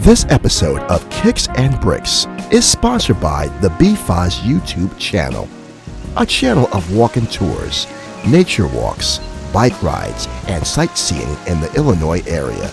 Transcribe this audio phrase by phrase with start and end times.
[0.00, 5.46] This episode of Kicks and Bricks is sponsored by the BFAS YouTube channel,
[6.16, 7.86] a channel of walking tours,
[8.26, 9.18] nature walks,
[9.52, 12.72] bike rides, and sightseeing in the Illinois area.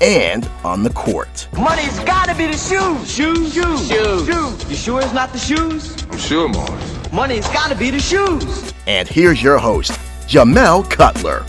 [0.00, 1.48] and on the court.
[1.54, 3.10] Money's gotta be the shoes.
[3.10, 4.26] Shoes, shoes, shoes.
[4.26, 4.70] shoes.
[4.70, 5.96] You sure it's not the shoes?
[6.10, 7.12] I'm sure, Mars.
[7.12, 8.72] Money's gotta be the shoes.
[8.86, 9.92] And here's your host,
[10.28, 11.44] Jamel Cutler.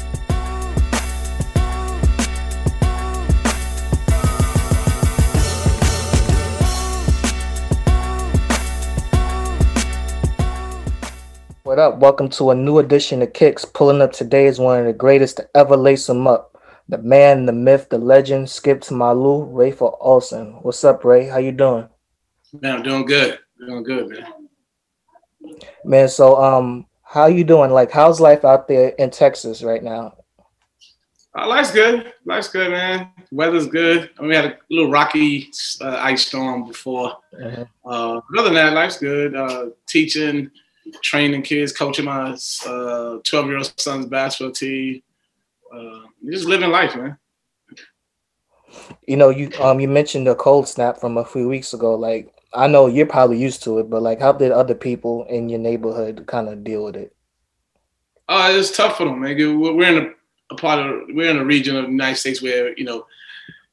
[11.64, 12.00] What up?
[12.00, 13.64] Welcome to a new edition of Kicks.
[13.64, 16.49] Pulling up today is one of the greatest to ever lace them up.
[16.90, 20.54] The man, the myth, the legend, Skips Malu, Rafer Alston.
[20.64, 21.28] What's up, Ray?
[21.28, 21.88] How you doing?
[22.60, 23.38] Man, I'm doing good.
[23.60, 25.60] Doing good, man.
[25.86, 27.70] Man, so um, how you doing?
[27.70, 30.16] Like, how's life out there in Texas right now?
[31.38, 32.12] Uh, life's good.
[32.26, 33.12] Life's good, man.
[33.32, 34.10] Weather's good.
[34.18, 35.52] I mean, we had a little rocky
[35.82, 37.16] uh, ice storm before.
[37.40, 37.68] Mhm.
[37.86, 39.36] Uh, other than that, life's good.
[39.36, 40.50] Uh, teaching,
[41.04, 42.36] training kids, coaching my
[42.66, 45.04] 12 year old son's basketball team.
[45.72, 47.18] Uh, just living life, man.
[49.08, 51.96] You know, you um, you mentioned the cold snap from a few weeks ago.
[51.96, 55.50] Like, I know you're probably used to it, but like, how did other people in
[55.50, 57.16] your neighborhood kind of deal with it?
[58.28, 59.36] Uh, it's tough for them, man.
[59.38, 62.78] We're in a, a part of we're in a region of the United States where
[62.78, 63.06] you know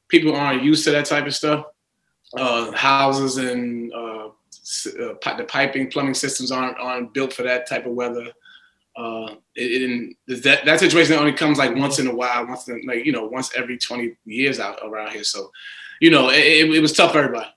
[0.08, 1.66] people aren't used to that type of stuff.
[2.36, 7.86] Uh, houses and uh, uh, the piping, plumbing systems aren't aren't built for that type
[7.86, 8.32] of weather.
[8.96, 12.82] Uh, it, it, that that situation only comes like once in a while, once in,
[12.86, 15.24] like you know once every twenty years out around here.
[15.24, 15.50] So,
[16.00, 17.48] you know, it, it, was tough for everybody.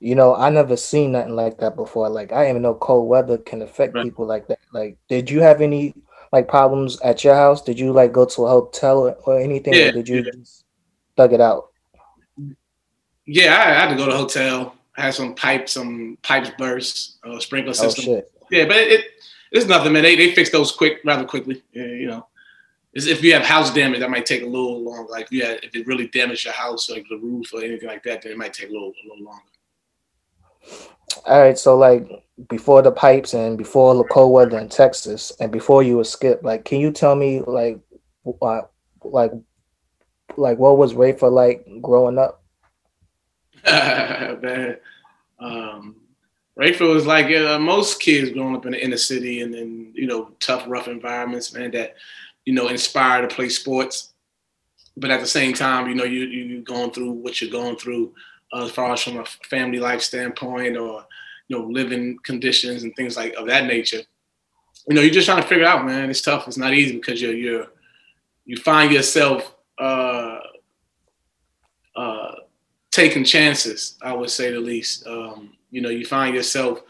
[0.00, 2.08] You know, I never seen nothing like that before.
[2.08, 4.02] Like, I didn't even know cold weather can affect Right.
[4.02, 4.58] people like that.
[4.72, 5.94] Like, did you have any
[6.32, 7.62] like problems at your house?
[7.62, 9.74] Did you like go to a hotel or, or anything?
[9.74, 10.30] Yeah, or did you yeah.
[10.34, 10.64] just
[11.16, 11.68] thug it out?
[13.24, 14.74] Yeah, I, I had to go to a hotel.
[14.96, 18.04] I had some pipes, some pipes burst, uh, sprinkler Oh system.
[18.04, 18.32] shit!
[18.50, 19.04] Yeah, but it,
[19.52, 20.02] it's nothing, man.
[20.02, 21.62] They they fix those quick, rather quickly.
[21.72, 22.26] Yeah, you know,
[22.94, 25.10] It's- if you have house damage, that might take a little longer.
[25.10, 27.88] Like if you had, if it really damaged your house, like the roof or anything
[27.88, 29.42] like that, then it might take a little a little longer.
[31.26, 32.08] All right, so like
[32.48, 36.42] before the pipes and before the cold weather in Texas and before you were skip,
[36.42, 37.78] like, can you tell me like,
[38.40, 38.62] uh,
[39.04, 39.32] like,
[40.36, 42.42] like what was Rafer like growing up?
[43.66, 44.76] man.
[45.38, 45.96] Um,
[46.58, 50.06] Rayfield was like uh, most kids growing up in the inner city and in you
[50.06, 51.70] know tough, rough environments, man.
[51.70, 51.94] That
[52.44, 54.12] you know inspire to play sports,
[54.96, 57.76] but at the same time, you know you you you going through what you're going
[57.76, 58.12] through
[58.52, 61.06] uh, as far as from a family life standpoint or
[61.48, 64.02] you know living conditions and things like of that nature.
[64.88, 66.10] You know, you're just trying to figure out, man.
[66.10, 66.48] It's tough.
[66.48, 67.66] It's not easy because you're you're
[68.44, 69.54] you find yourself.
[69.78, 70.38] Uh,
[71.96, 72.34] uh,
[72.90, 75.06] taking chances, I would say the least.
[75.06, 76.82] Um, you know, you find yourself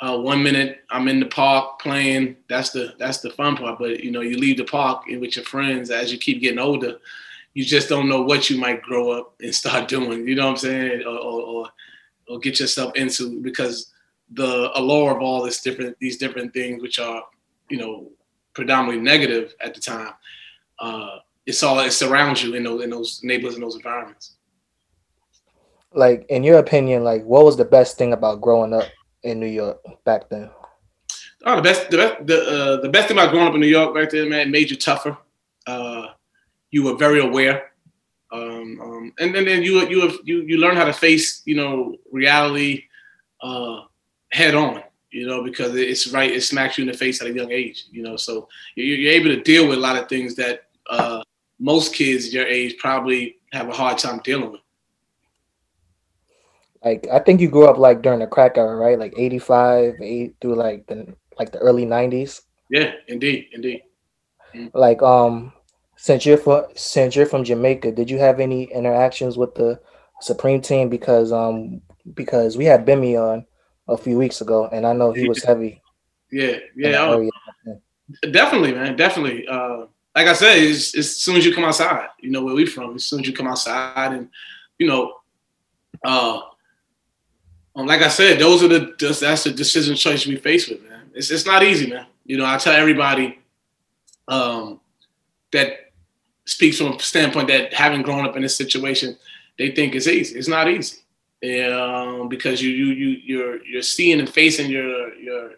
[0.00, 2.36] uh, one minute I'm in the park playing.
[2.48, 3.78] That's the that's the fun part.
[3.78, 6.58] But you know, you leave the park and with your friends as you keep getting
[6.58, 6.98] older.
[7.52, 10.26] You just don't know what you might grow up and start doing.
[10.26, 11.02] You know what I'm saying?
[11.02, 11.70] Or or,
[12.28, 13.92] or, get yourself into because
[14.32, 17.24] the allure of all this different these different things, which are
[17.68, 18.10] you know
[18.54, 20.12] predominantly negative at the time.
[20.78, 24.36] Uh, it's all it surrounds you in those in those neighborhoods and those environments.
[25.92, 28.84] Like, in your opinion, like, what was the best thing about growing up
[29.22, 30.50] in New York back then?
[31.44, 33.66] Oh, the best, the best, the, uh, the best thing about growing up in New
[33.66, 35.16] York back then, man, made you tougher.
[35.66, 36.08] Uh,
[36.70, 37.70] you were very aware.
[38.32, 41.56] Um, um, and, and then you you have, you you learn how to face you
[41.56, 42.84] know reality
[43.42, 43.80] uh,
[44.30, 44.82] head on.
[45.10, 47.86] You know because it's right it smacks you in the face at a young age.
[47.90, 51.22] You know so you're, you're able to deal with a lot of things that uh,
[51.58, 54.60] most kids your age probably have a hard time dealing with.
[56.84, 58.98] Like I think you grew up like during the crack era, right?
[58.98, 62.42] Like 85, 8 through like the like the early 90s.
[62.70, 63.82] Yeah, indeed, indeed.
[64.72, 65.52] Like um
[65.96, 69.80] since you're from since you're from Jamaica, did you have any interactions with the
[70.20, 71.82] Supreme team because um
[72.14, 73.44] because we had Bimmy on
[73.88, 75.82] a few weeks ago and I know he was heavy.
[76.30, 77.04] Yeah, yeah.
[77.04, 77.30] Oh,
[78.30, 78.96] definitely, man.
[78.96, 79.46] Definitely.
[79.46, 82.66] Uh like I said, it's as soon as you come outside, you know where we
[82.66, 82.96] from.
[82.96, 84.28] As soon as you come outside, and
[84.78, 85.14] you know,
[86.04, 86.40] uh,
[87.76, 91.10] um, like I said, those are the that's the decision choice we face with, man.
[91.14, 92.06] It's it's not easy, man.
[92.24, 93.38] You know, I tell everybody
[94.28, 94.80] um,
[95.52, 95.92] that
[96.44, 99.16] speaks from a standpoint that having grown up in this situation,
[99.58, 100.38] they think it's easy.
[100.38, 100.98] It's not easy,
[101.72, 105.52] um, because you you you you're you're seeing and facing your your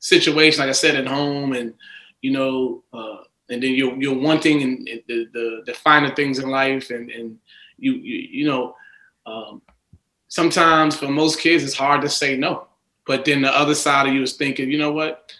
[0.00, 1.74] situation, like I said, at home, and
[2.20, 2.82] you know.
[2.92, 7.10] Uh, and then you're you're wanting and the, the, the finer things in life and
[7.10, 7.38] and
[7.76, 8.74] you you, you know
[9.26, 9.60] um,
[10.34, 12.66] sometimes for most kids it's hard to say no.
[13.06, 15.32] But then the other side of you is thinking you know what?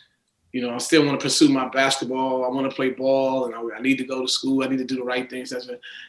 [0.53, 2.45] You know I still want to pursue my basketball.
[2.45, 4.63] I want to play ball and I, I, need to go to school.
[4.63, 5.53] I need to do the right things.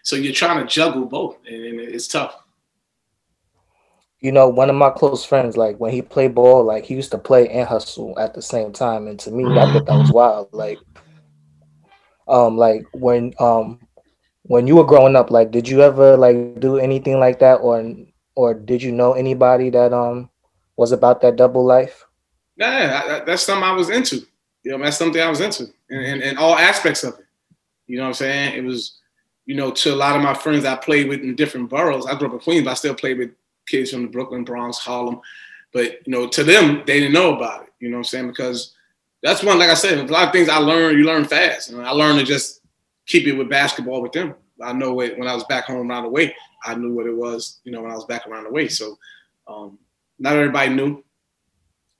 [0.04, 2.36] So you're trying to juggle both and, it's tough.
[4.20, 7.12] You know, one of my close friends, like when he played ball, like he used
[7.12, 9.08] to play and hustle at the same time.
[9.08, 10.50] And to me, I thought that was wild.
[10.52, 10.78] Like
[12.28, 13.80] um like when um
[14.44, 17.78] when you were growing up like did you ever like do anything like that or
[18.36, 20.30] or did you know anybody that um
[20.78, 22.06] was about that double life?
[22.58, 24.26] Yeah that's something i was into.
[24.64, 27.26] You know that's something i was into in, in, all aspects of it.
[27.88, 28.58] You know what i'm saying?
[28.58, 29.00] It was
[29.46, 32.06] you know to a lot of my friends i played with in different boroughs.
[32.06, 33.32] I grew up in queens but i still played with
[33.68, 35.22] kids from the brooklyn bronx harlem.
[35.74, 37.70] But you know to them they didn't know about it.
[37.80, 38.28] You know what i'm saying?
[38.28, 38.76] Because
[39.26, 41.72] that's one, like I said, a lot of things I learned, you learn fast.
[41.72, 42.62] And I learned to just
[43.08, 44.36] keep it with basketball with them.
[44.62, 47.16] I know it when I was back home around the way, I knew what it
[47.16, 48.68] was, you know, when I was back around the way.
[48.68, 48.98] So
[49.48, 49.78] um,
[50.20, 51.04] not everybody knew,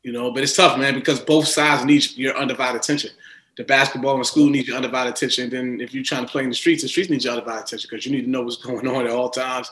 [0.04, 3.12] you know, but it's tough, man, because both sides need your undivided attention.
[3.58, 5.50] The basketball and school needs your undivided attention.
[5.50, 7.88] Then if you're trying to play in the streets, the streets need your undivided attention
[7.90, 9.72] because you need to know what's going on at all times.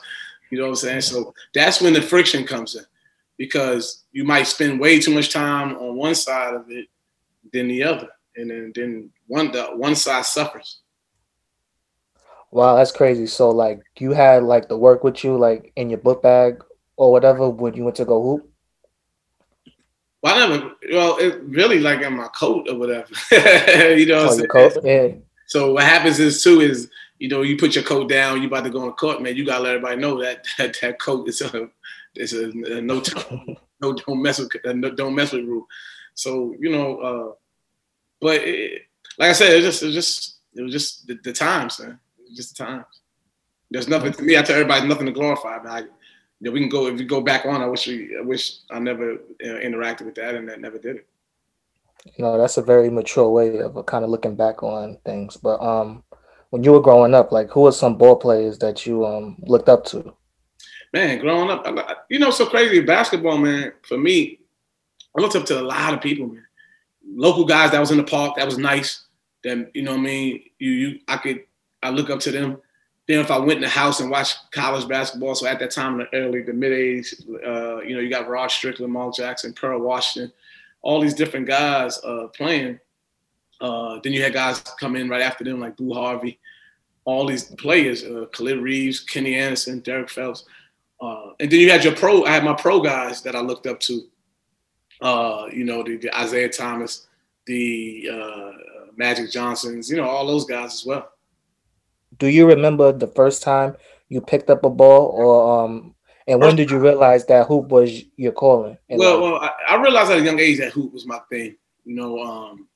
[0.49, 1.01] You know what I'm saying?
[1.01, 2.83] So that's when the friction comes in
[3.37, 6.87] because you might spend way too much time on one side of it
[7.51, 10.81] than the other, and then then one the one side suffers.
[12.53, 13.25] Wow, that's crazy.
[13.25, 16.63] So like you had like the work with you like in your book bag
[16.97, 18.47] or whatever when you went to go hoop.
[20.21, 20.71] Well, I never.
[20.91, 23.07] Well, it really like in my coat or whatever.
[23.95, 24.27] you know.
[24.29, 24.77] Oh, your coat.
[24.83, 25.13] Yeah.
[25.47, 28.65] So what happens is too is you know you put your coat down, you about
[28.65, 29.35] to go on court, man.
[29.35, 31.69] You gotta let everybody know that that, that coat is a
[32.15, 33.01] is a, a no
[33.81, 35.65] no don't mess with no, don't mess with rule.
[36.13, 37.33] So you know, uh,
[38.21, 38.83] but it,
[39.17, 41.79] like I said, it was just it was just it was just the, the times,
[41.79, 41.99] man.
[42.33, 42.85] Just the times.
[43.71, 44.37] There's nothing to me.
[44.37, 45.59] I tell everybody nothing to glorify.
[45.59, 45.87] But I, you
[46.41, 47.61] know, we can go if we go back on.
[47.61, 50.97] I wish we, I wish I never uh, interacted with that and that never did
[50.97, 51.07] it.
[52.17, 55.37] You know, that's a very mature way of uh, kind of looking back on things.
[55.37, 56.03] But um,
[56.49, 59.69] when you were growing up, like who were some ball players that you um looked
[59.69, 60.13] up to?
[60.93, 61.65] Man, growing up,
[62.09, 63.73] you know, so crazy basketball, man.
[63.87, 64.39] For me,
[65.17, 66.43] I looked up to a lot of people, man
[67.15, 69.05] local guys that was in the park that was nice.
[69.43, 70.43] Then you know what I mean.
[70.59, 71.43] You you I could
[71.83, 72.57] I look up to them.
[73.07, 75.99] Then if I went in the house and watched college basketball, so at that time
[75.99, 79.53] in the early the mid '80s, uh, you know you got Rod Strickland, Mark Jackson,
[79.53, 80.31] Pearl Washington,
[80.81, 82.79] all these different guys uh, playing.
[83.59, 86.39] Uh, then you had guys come in right after them like Boo Harvey,
[87.05, 90.45] all these players, uh, Khalid Reeves, Kenny Anderson, Derek Phelps,
[91.01, 92.23] uh, and then you had your pro.
[92.23, 94.03] I had my pro guys that I looked up to
[95.03, 97.07] uh, you know, the, the, Isiah Thomas,
[97.45, 98.51] the uh,
[98.95, 101.11] Magic Johnsons, you know, all those guys as well.
[102.17, 103.75] Do you remember the first time
[104.09, 105.95] you picked up a ball, or um,
[106.27, 108.77] and when did you realize that hoop was your calling?
[108.89, 111.55] Well, well, I, I, realized at a young age that hoop was my thing.
[111.85, 112.67] You know, um,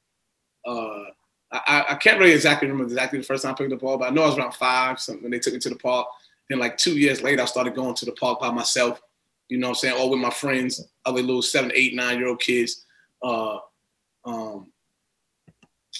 [0.65, 1.03] uh,
[1.51, 3.97] I, I can't really exactly remember exactly the first time I picked up the ball,
[3.97, 6.07] but I know I was around five something when they took me to the park.
[6.49, 9.01] Then, like two years later, I started going to the park by myself
[9.49, 12.27] you know what I'm saying, or with my friends, other little seven, eight, nine year
[12.27, 12.85] old kids.
[13.23, 13.59] Uh,
[14.25, 14.71] um,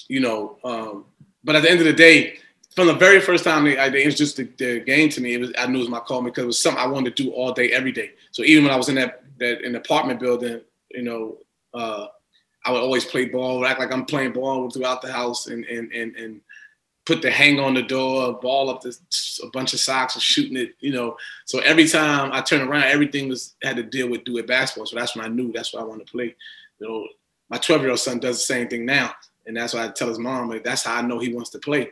[0.08, 1.06] you know, um,
[1.44, 2.38] but at the end of the day,
[2.78, 5.52] from the very first time they, they introduced the, the, game to me, it was
[5.58, 7.52] I knew it was my call because it was something I wanted to do all
[7.52, 8.12] day, every day.
[8.30, 10.60] So even when I was in that that in apartment building,
[10.92, 11.38] you know,
[11.74, 12.06] uh,
[12.64, 15.90] I would always play ball, act like I'm playing ball throughout the house, and and
[15.92, 16.40] and and
[17.04, 18.96] put the hang on the door, ball up the,
[19.42, 21.16] a bunch of socks and shooting it, you know.
[21.46, 24.86] So every time I turn around, everything was had to deal with do basketball.
[24.86, 26.36] So that's when I knew that's what I wanted to play.
[26.78, 27.08] You know,
[27.50, 29.14] my 12 year old son does the same thing now,
[29.48, 31.58] and that's why I tell his mom like that's how I know he wants to
[31.58, 31.90] play.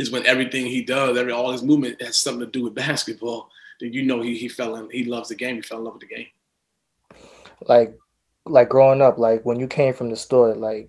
[0.00, 3.50] Is when everything he does, every all his movement has something to do with basketball.
[3.80, 5.56] Then you know he he fell in, he loves the game.
[5.56, 6.26] He fell in love with the game.
[7.62, 7.94] Like,
[8.46, 10.88] like growing up, like when you came from the store, like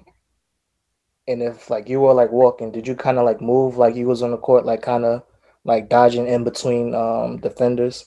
[1.28, 4.08] and if like you were like walking, did you kind of like move like you
[4.08, 5.24] was on the court, like kind of
[5.64, 8.06] like dodging in between um defenders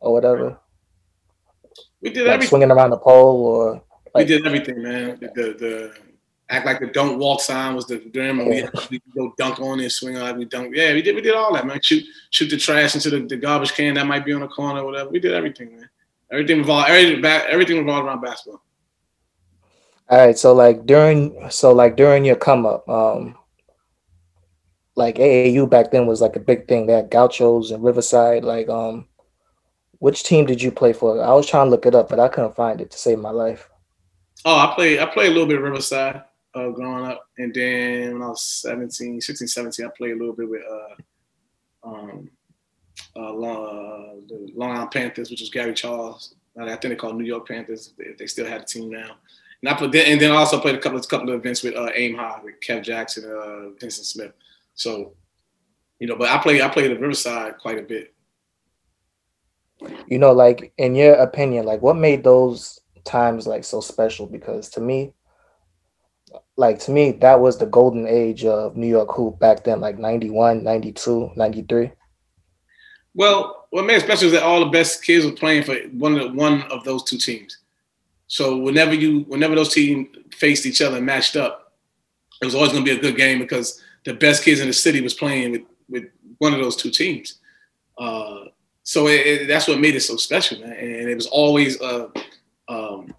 [0.00, 0.58] or whatever?
[2.00, 2.48] We did like everything.
[2.48, 3.82] swinging around the pole or
[4.14, 5.18] like, we did everything, man.
[5.20, 5.94] The, the, the
[6.50, 9.60] act like the don't walk sign was the dream, and we had to go dunk
[9.60, 10.74] on it, swing on it, we dunk.
[10.74, 11.80] Yeah, we did we did all that, man.
[11.80, 14.80] Shoot shoot the trash into the, the garbage can that might be on the corner,
[14.80, 15.10] or whatever.
[15.10, 15.88] We did everything, man.
[16.30, 18.62] Everything revolved everything, everything revolved around basketball.
[20.08, 23.36] All right, so like during so like during your come up, um,
[24.96, 26.86] like AAU back then was like a big thing.
[26.86, 28.44] They had Gauchos and Riverside.
[28.44, 29.08] Like, um,
[29.98, 31.22] which team did you play for?
[31.22, 33.30] I was trying to look it up, but I couldn't find it to save my
[33.30, 33.70] life.
[34.44, 36.22] Oh, I played I played a little bit of Riverside
[36.54, 40.34] uh, growing up, and then when I was 17, 16, 17, I played a little
[40.34, 42.30] bit with uh, um,
[43.16, 46.34] uh, Long, uh, the Long Island Panthers, which was Gary Charles.
[46.58, 47.94] I think they call New York Panthers.
[47.98, 49.16] They, they still had a team now.
[49.60, 51.74] And I put and then I also played a couple of couple of events with
[51.74, 54.32] uh, Aim High with Kev Jackson, uh, Vincent Smith.
[54.74, 55.14] So,
[55.98, 58.14] you know, but I play I played at Riverside quite a bit.
[60.06, 64.26] You know, like in your opinion, like what made those times like so special?
[64.26, 65.12] Because to me,
[66.56, 69.98] like to me, that was the golden age of New York hoop back then, like
[69.98, 71.90] 91, 92, 93.
[73.14, 76.14] Well, what made it special is that all the best kids were playing for one
[76.14, 77.58] of the, one of those two teams.
[78.26, 81.72] So whenever you whenever those teams faced each other and matched up,
[82.40, 84.72] it was always going to be a good game because the best kids in the
[84.72, 86.04] city was playing with with
[86.38, 87.40] one of those two teams.
[87.98, 88.44] Uh,
[88.82, 90.72] so it, it, that's what made it so special, man.
[90.72, 92.10] And it was always a,
[92.68, 93.14] um,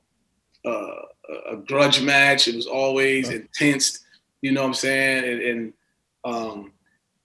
[0.63, 1.01] uh,
[1.51, 2.47] a grudge match.
[2.47, 3.99] It was always intense.
[4.41, 5.23] You know what I'm saying?
[5.23, 5.73] And, and
[6.23, 6.71] um,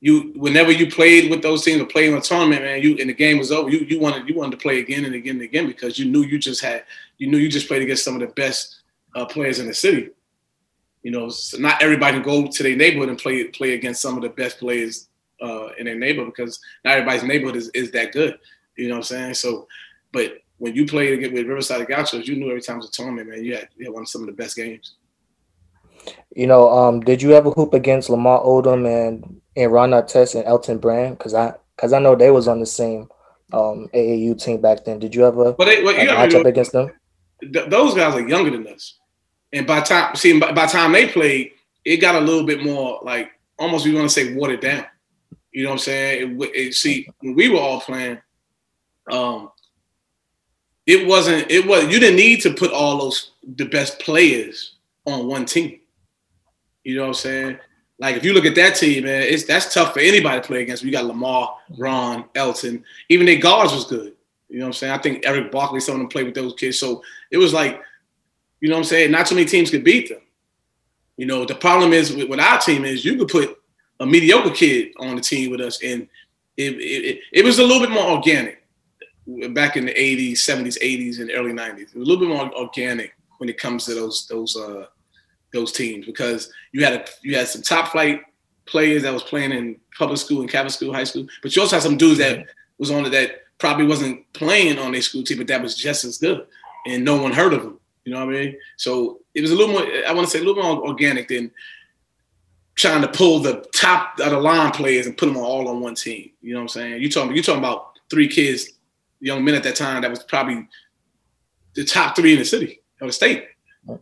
[0.01, 3.11] you whenever you played with those teams or played in a tournament, man, you and
[3.11, 5.43] the game was over, you you wanted you wanted to play again and again and
[5.43, 6.85] again because you knew you just had
[7.19, 8.81] you knew you just played against some of the best
[9.15, 10.11] uh, players in the city.
[11.03, 14.17] You know, so not everybody can go to their neighborhood and play play against some
[14.17, 15.09] of the best players
[15.43, 18.39] uh, in their neighborhood because not everybody's neighborhood is, is that good.
[18.77, 19.35] You know what I'm saying?
[19.35, 19.67] So,
[20.13, 23.31] but when you played with Riverside Gauchos, you knew every time it was a tournament,
[23.31, 24.97] man, you had, you had one of some of the best games.
[26.37, 30.45] You know, um, did you ever hoop against Lamar Odom and and Ron Artest and
[30.45, 31.17] Elton Brand?
[31.19, 33.09] Because I because I know they was on the same
[33.53, 34.99] um, AAU team back then.
[34.99, 36.91] Did you ever well, they, well, like, match up against them?
[37.41, 38.99] Th- those guys are younger than us,
[39.53, 41.53] and by time see by, by time they played,
[41.85, 44.85] it got a little bit more like almost we want to say watered down.
[45.53, 46.41] You know what I'm saying?
[46.41, 48.19] It, it, see, when we were all playing,
[49.11, 49.51] um,
[50.87, 51.51] it wasn't.
[51.51, 55.81] It was you didn't need to put all those the best players on one team.
[56.85, 57.59] You know what I'm saying?
[57.99, 60.63] Like if you look at that team, man, it's that's tough for anybody to play
[60.63, 60.83] against.
[60.83, 64.15] We got Lamar, Ron, Elton, even their guards was good.
[64.49, 64.93] You know what I'm saying?
[64.93, 66.79] I think Erick Barkley, some of them played with those kids.
[66.79, 67.81] So it was like,
[68.61, 69.11] you know what I'm saying?
[69.13, 70.23] Not too many teams could beat them.
[71.17, 73.59] You know, the problem is with, with our team is you could put
[74.01, 76.09] a mediocre kid on the team with us, and
[76.57, 78.60] it, it, it was a little bit more organic
[79.53, 81.81] back in the 80s, 70s, 80s, and early 90s.
[81.81, 84.87] It was a little bit more organic when it comes to those those uh,
[85.53, 88.23] those teams because you had a, you had some top flight
[88.67, 91.77] players that was playing in public school and Catholic school, high school, but you also
[91.77, 92.47] had some dudes that
[92.79, 96.05] was on it that probably wasn't playing on their school team, but that was just
[96.05, 96.47] as good,
[96.87, 97.81] and no one heard of them.
[98.05, 98.57] You know what I mean?
[98.77, 99.87] So it was a little more.
[100.07, 101.51] I want to say a little more organic than
[102.75, 105.95] trying to pull the top of the line players and put them all on one
[105.95, 106.31] team.
[106.41, 107.03] You know what I'm saying?
[107.03, 108.71] You talking you talking about three kids,
[109.21, 110.67] young men at that time that was probably
[111.75, 113.47] the top three in the city or the state.
[113.85, 113.99] When,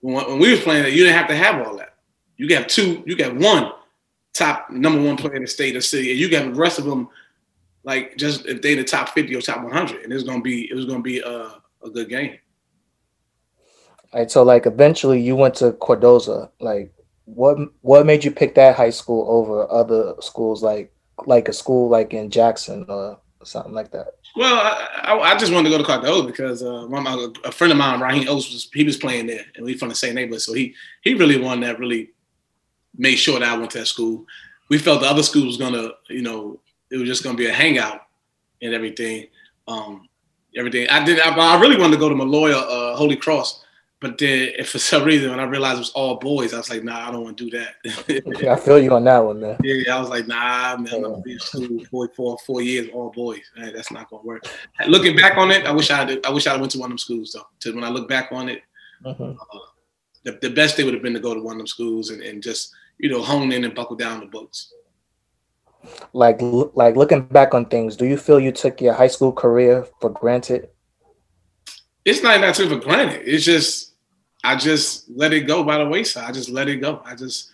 [0.00, 1.96] when we was playing, you didn't have to have all that.
[2.36, 3.72] You got two, you got one
[4.32, 6.84] top number one player in the state or city, and you got the rest of
[6.84, 7.08] them
[7.84, 10.68] like just if they in the top 50 or top 100, and it's gonna be
[10.70, 12.38] it was gonna be a, a good game.
[14.12, 16.50] All right, so like eventually you went to Cardozo.
[16.60, 16.92] Like,
[17.24, 20.92] what what made you pick that high school over other schools like
[21.26, 24.14] like a school like in Jackson or something like that?
[24.36, 27.72] Well, I, I, I just wanted to go to Cardozo because uh, my, a friend
[27.72, 30.42] of mine, Raheem Oates, was he was playing there, and we from the same neighborhood,
[30.42, 32.10] so he he really one that really
[32.96, 34.26] made sure that I went to that school.
[34.70, 36.58] We felt the other school was gonna, you know,
[36.90, 38.00] it was just gonna be a hangout
[38.60, 39.28] and everything.
[39.68, 40.08] Um,
[40.56, 40.88] everything.
[40.88, 41.20] I did.
[41.20, 43.63] I, I really wanted to go to Molloy, uh, Holy Cross,
[44.04, 46.68] but then, if for some reason, when I realized it was all boys, I was
[46.68, 48.46] like, nah, I don't want to do that.
[48.50, 49.56] I feel you on that one, man.
[49.62, 52.90] Yeah, I was like, nah, man, I'm gonna be in school for four, four years,
[52.92, 53.40] all boys.
[53.56, 54.46] That's not gonna work.
[54.86, 56.26] Looking back on it, I wish I did.
[56.26, 57.46] I wish I went to one of them schools though.
[57.60, 58.60] To when I look back on it,
[59.06, 59.14] uh,
[60.24, 62.20] the, the best day would have been to go to one of them schools and,
[62.20, 64.70] and just you know hone in and buckle down the books
[66.12, 69.86] Like like looking back on things, do you feel you took your high school career
[70.02, 70.68] for granted?
[72.04, 73.22] It's not that took for granted.
[73.24, 73.93] It's just
[74.44, 76.28] I just let it go by the wayside.
[76.28, 77.00] I just let it go.
[77.04, 77.50] I just,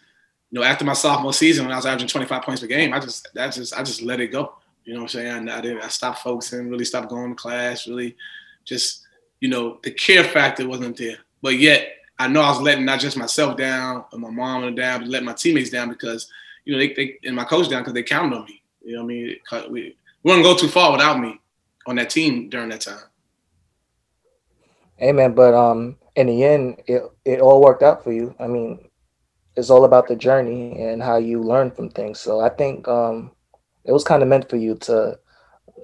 [0.50, 2.98] you know, after my sophomore season when I was averaging 25 points per game, I
[2.98, 4.54] just that just I just let it go.
[4.84, 5.48] You know what I'm saying?
[5.48, 8.16] I, I didn't I stopped focusing, really stopped going to class, really
[8.64, 9.06] just,
[9.38, 11.18] you know, the care factor wasn't there.
[11.40, 15.00] But yet I know I was letting not just myself down or my mom down,
[15.00, 16.28] but let my teammates down because,
[16.64, 18.62] you know, they, they and my coach down because they counted on me.
[18.84, 19.36] You know what I mean?
[19.70, 21.40] We, we wouldn't go too far without me
[21.86, 22.98] on that team during that time.
[24.96, 28.34] Hey man, but um in the end, it it all worked out for you.
[28.38, 28.90] I mean,
[29.56, 32.20] it's all about the journey and how you learn from things.
[32.20, 33.30] So I think um,
[33.84, 35.18] it was kind of meant for you to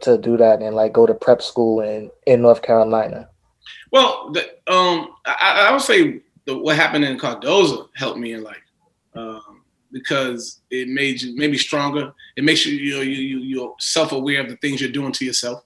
[0.02, 3.28] to do that and like go to prep school in in North Carolina.
[3.92, 4.42] Well, the,
[4.72, 8.56] um, I, I would say the, what happened in Cardozo helped me in life
[9.14, 12.12] um, because it made you maybe stronger.
[12.36, 15.12] It makes you you know you, you you're self aware of the things you're doing
[15.12, 15.62] to yourself.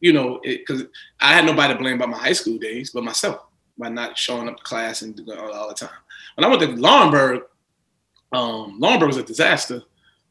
[0.00, 0.84] You know, because
[1.20, 3.47] I had nobody to blame about my high school days, but myself
[3.78, 5.90] by not showing up to class and all, all the time.
[6.34, 7.42] When I went to Laurinburg,
[8.32, 9.82] um, was a disaster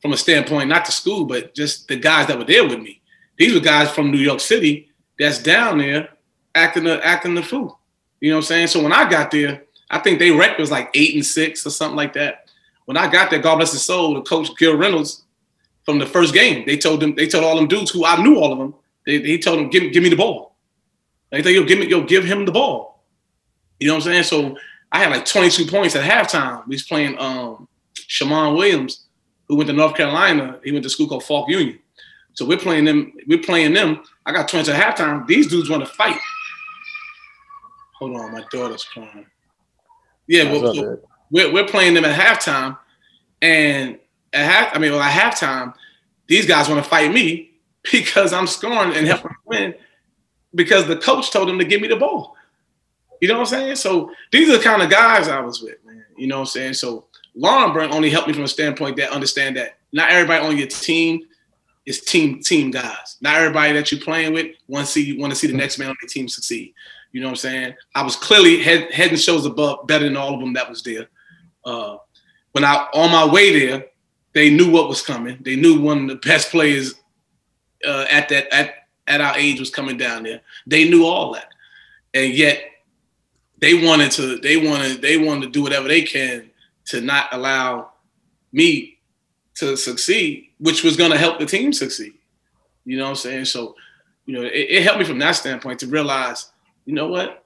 [0.02, 3.02] from a standpoint, not the school, but just the guys that were there with me.
[3.38, 6.10] These were guys from New York City that's down there
[6.56, 7.80] acting the acting the fool.
[8.20, 8.68] You know what I'm saying?
[8.68, 11.70] So when I got there, I think they record was like eight and six or
[11.70, 12.50] something like that.
[12.86, 15.24] When I got there, God bless his soul, the coach Gil Reynolds
[15.84, 18.38] from the first game, they told them, they told all them dudes who I knew
[18.38, 18.76] all of them,
[19.06, 20.56] they, he told them, give, give me the ball.
[21.32, 22.97] They think, yo, give me, yo, give him the ball.
[23.80, 24.24] You know what I'm saying?
[24.24, 24.58] So
[24.92, 26.66] I had like 22 points at halftime.
[26.68, 29.06] We was playing um Shammond Williams,
[29.48, 30.60] who went to North Carolina.
[30.64, 31.80] He went to school called Fork Union.
[32.34, 33.14] So we're playing them.
[33.28, 34.04] We're playing them.
[34.26, 35.26] I got 20 at halftime.
[35.28, 36.20] These dudes want to fight.
[37.96, 39.26] Hold on, my daughter's crying.
[40.28, 41.00] Yeah, we're, so
[41.32, 42.78] we're, we're playing them at halftime,
[43.42, 43.98] and
[44.34, 45.74] at half, I mean, well, at halftime,
[46.28, 47.52] these guys want to fight me
[47.92, 49.74] because I'm scoring and helping win
[50.54, 52.37] because the coach told them to give me the ball.
[53.22, 53.76] You know what I'm saying?
[53.78, 56.04] So these are the kind of guys I was with, man.
[56.16, 56.74] You know what I'm saying?
[56.74, 57.06] So
[57.38, 61.22] Laurinburg only helped me from a standpoint that understand that not everybody on your team
[61.86, 63.18] is team team guys.
[63.22, 65.90] Not everybody that you're playing with want to see want to see the next man
[65.90, 66.74] on the team succeed.
[67.12, 67.76] You know what I'm saying?
[67.96, 70.84] I was clearly head head and shoulders above, better than all of them that was
[70.84, 71.08] there.
[71.64, 71.98] Uh,
[72.52, 73.86] when I on my way there,
[74.34, 75.38] they knew what was coming.
[75.42, 76.96] They knew one of the best players
[77.88, 78.74] uh, at that at
[79.08, 80.42] at our age was coming down there.
[80.66, 81.50] They knew all that,
[82.14, 82.64] and yet
[83.60, 86.50] they wanted to they wanted they wanted to do whatever they can
[86.86, 87.92] to not allow
[88.52, 88.98] me
[89.56, 92.14] to succeed, which was going to help the team succeed.
[92.86, 93.46] You know what I'm saying?
[93.46, 93.76] So,
[94.26, 96.52] you know, it, it, helped me from that standpoint to realize,
[96.86, 97.44] you know what?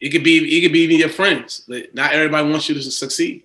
[0.00, 1.64] It could be it could be even your friends.
[1.68, 3.44] But not everybody wants you to succeed.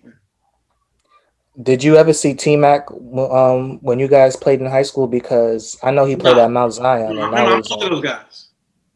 [1.61, 5.07] Did you ever see T Mac um, when you guys played in high school?
[5.07, 6.45] Because I know he played no.
[6.45, 7.15] at Mount Zion.
[7.15, 8.46] No, I'm both of those guys.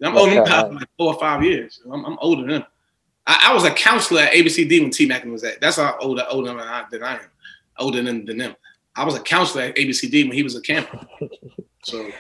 [0.04, 1.82] I'm older than him like four or five years.
[1.92, 2.66] I'm, I'm older than him.
[3.28, 5.62] I, I, was a counselor at ABCD when T Mac was at.
[5.62, 7.30] That's how older older than I, than I am.
[7.78, 8.56] Older than, than them.
[8.96, 11.00] I was a counselor at ABCD when he was a camper.
[11.84, 12.12] So.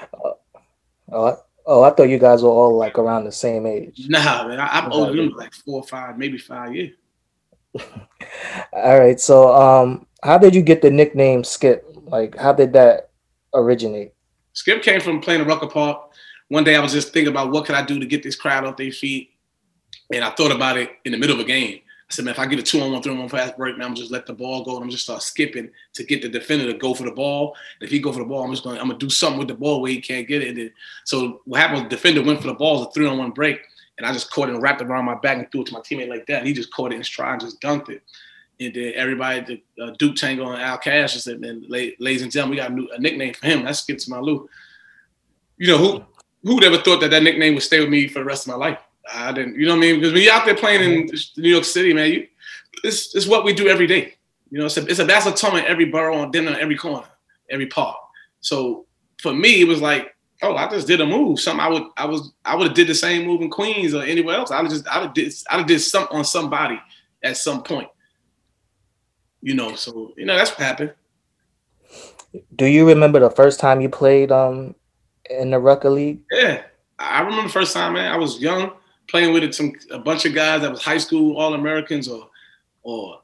[1.13, 1.36] Uh,
[1.67, 4.08] oh, I thought you guys were all like around the same age.
[4.10, 6.96] Nah, man, I, am older than him like four or five, maybe five years.
[8.74, 9.20] all right.
[9.20, 11.86] So, um, how did you get the nickname Skip?
[12.06, 13.12] Like, how did that
[13.54, 14.13] originate?
[14.54, 16.12] Skip came from playing at Rucker Park
[16.51, 18.65] one day I was just thinking about what could I do to get this crowd
[18.65, 19.29] off their feet.
[20.13, 21.79] And I thought about it in the middle of a game.
[21.79, 23.77] I said, man, if I get a two on one, three on one fast break,
[23.77, 26.27] man, I'm just let the ball go and I'm just start skipping to get the
[26.27, 27.55] defender to go for the ball.
[27.79, 29.47] And if he go for the ball, I'm just going, I'm gonna do something with
[29.47, 30.49] the ball where he can't get it.
[30.49, 30.73] And then,
[31.05, 33.61] so what happened the defender went for the ball, a three on one break,
[33.97, 35.73] and I just caught it and wrapped it around my back and threw it to
[35.73, 36.39] my teammate like that.
[36.39, 38.03] And he just caught it in stride and just dunked it.
[38.59, 42.57] And then everybody, the uh, Duke Tango and Al Cash, said, man, ladies and gentlemen,
[42.57, 43.63] we got a, new, a nickname for him.
[43.63, 44.49] That's Skip to my Lou.
[45.57, 46.05] You know who?
[46.43, 48.58] Who'd ever thought that that nickname would stay with me for the rest of my
[48.58, 48.80] life?
[49.13, 49.95] I didn't, you know what I mean?
[49.95, 52.27] Because when you're out there playing in New York City, man, you,
[52.84, 54.15] it's, it's what we do every day.
[54.49, 57.08] You know, it's a, it's a ton in every borough, on dinner, every corner,
[57.49, 57.97] every park.
[58.41, 58.86] So
[59.21, 61.39] for me, it was like, oh, I just did a move.
[61.39, 64.04] Something I would, I was, I would have did the same move in Queens or
[64.04, 64.51] anywhere else.
[64.51, 66.80] I would just, I would did, I would did something on somebody
[67.23, 67.88] at some point.
[69.41, 70.93] You know, so you know that's what happened.
[72.56, 74.75] Do you remember the first time you played um
[75.29, 76.19] in the Rucker League?
[76.31, 76.63] Yeah,
[76.99, 78.12] I remember the first time, man.
[78.12, 78.71] I was young,
[79.07, 82.29] playing with some a bunch of guys that was high school All Americans or
[82.84, 83.21] or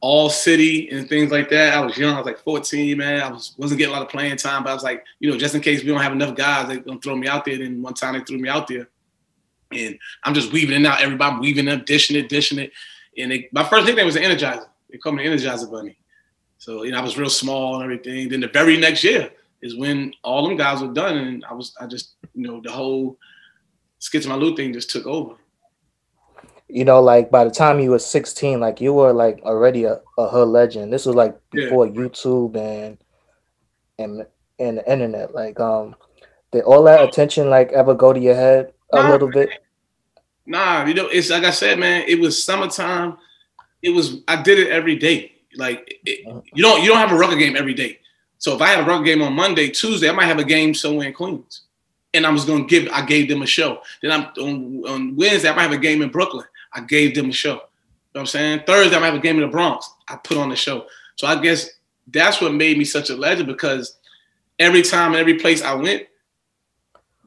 [0.00, 1.74] all city and things like that.
[1.74, 2.14] I was young.
[2.14, 3.20] I was like 14, man.
[3.20, 5.36] I was wasn't getting a lot of playing time, but I was like, you know,
[5.36, 7.58] just in case we don't have enough guys, they're gonna throw me out there.
[7.58, 8.88] Then one time they threw me out there,
[9.72, 11.02] and I'm just weaving it out.
[11.02, 12.72] Everybody weaving up, dishing it, dishing it.
[13.18, 14.66] And they, my first nickname was Energizer.
[14.90, 15.96] They called me the Energizer Bunny.
[16.58, 18.28] So you know, I was real small and everything.
[18.28, 19.30] Then the very next year
[19.62, 22.70] is when all them guys were done, and I was I just you know the
[22.70, 23.18] whole
[24.00, 25.34] Skip to my Lou thing just took over.
[26.68, 30.00] You know, like by the time you were 16, like you were like already a,
[30.16, 30.92] a hood legend.
[30.92, 31.92] This was like before yeah.
[31.92, 32.96] YouTube and
[33.98, 34.26] and
[34.58, 35.34] and the internet.
[35.34, 35.96] Like, um,
[36.52, 39.50] did all that attention like ever go to your head a nah, little bit?
[40.46, 42.04] Nah, you know, it's like I said, man.
[42.08, 43.18] It was summertime.
[43.82, 45.32] It was I did it every day.
[45.56, 47.98] Like it, you don't you don't have a Rucker game every day.
[48.40, 50.74] So if I had a Rucker game on Monday, Tuesday, I might have a game
[50.74, 51.62] somewhere in Queens
[52.14, 52.88] and I was gonna give.
[52.92, 53.82] I gave them a show.
[54.02, 55.48] Then I'm on, on Wednesday.
[55.48, 56.46] I might have a game in Brooklyn.
[56.72, 57.54] I gave them a show.
[57.54, 57.60] You know
[58.12, 58.62] what I'm saying?
[58.66, 59.88] Thursday I might have a game in the Bronx.
[60.08, 60.86] I put on the show.
[61.16, 61.68] So I guess
[62.08, 63.96] that's what made me such a legend because
[64.58, 66.06] every time, and every place I went,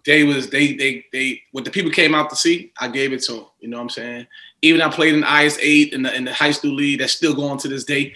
[0.05, 3.23] they was they they they what the people came out to see, I gave it
[3.23, 3.45] to them.
[3.59, 4.27] You know what I'm saying?
[4.61, 7.33] Even I played in IS eight in the in the high school league that's still
[7.33, 8.13] going to this day.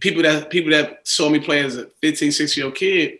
[0.00, 3.18] People that people that saw me play as a 15, 16 year old kid,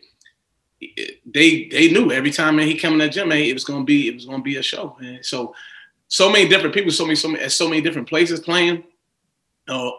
[1.25, 3.85] they they knew every time man he came in the gym, man, it was gonna
[3.85, 5.23] be it was gonna be a show, man.
[5.23, 5.55] So
[6.09, 8.85] so many different people, so many so many at so many different places playing.
[9.69, 9.91] Uh,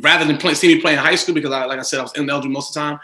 [0.00, 2.02] rather than play, see me playing in high school because I like I said I
[2.02, 3.00] was ineligible most of the time.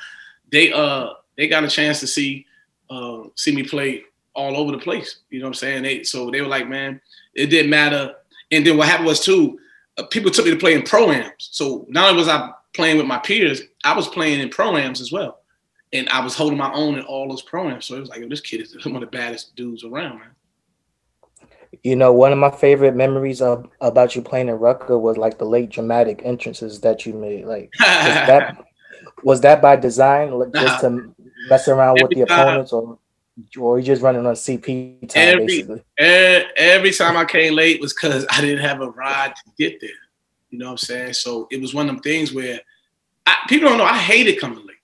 [0.50, 2.46] They uh they got a chance to see
[2.90, 5.20] uh see me play all over the place.
[5.30, 5.82] You know what I'm saying?
[5.82, 7.00] They so they were like, man,
[7.34, 8.14] it didn't matter.
[8.50, 9.58] And then what happened was too,
[9.96, 11.32] uh, people took me to play in pro-ams.
[11.38, 15.12] So not only was I playing with my peers, I was playing in pro-ams as
[15.12, 15.40] well
[15.94, 17.86] and I was holding my own in all those programs.
[17.86, 20.30] So it was like, this kid is one of the baddest dudes around, man.
[21.82, 25.38] You know, one of my favorite memories of about you playing in Rucker was like
[25.38, 27.46] the late dramatic entrances that you made.
[27.46, 28.64] Like, was that
[29.22, 31.14] was that by design, just to
[31.48, 32.98] mess around every with the opponents, or
[33.58, 35.28] or you just running on CP time?
[35.28, 35.82] Every, basically?
[35.98, 39.90] every time I came late was because I didn't have a ride to get there.
[40.54, 41.12] You know what I'm saying?
[41.14, 42.60] So it was one of them things where
[43.26, 44.76] I, people don't know I hated coming late.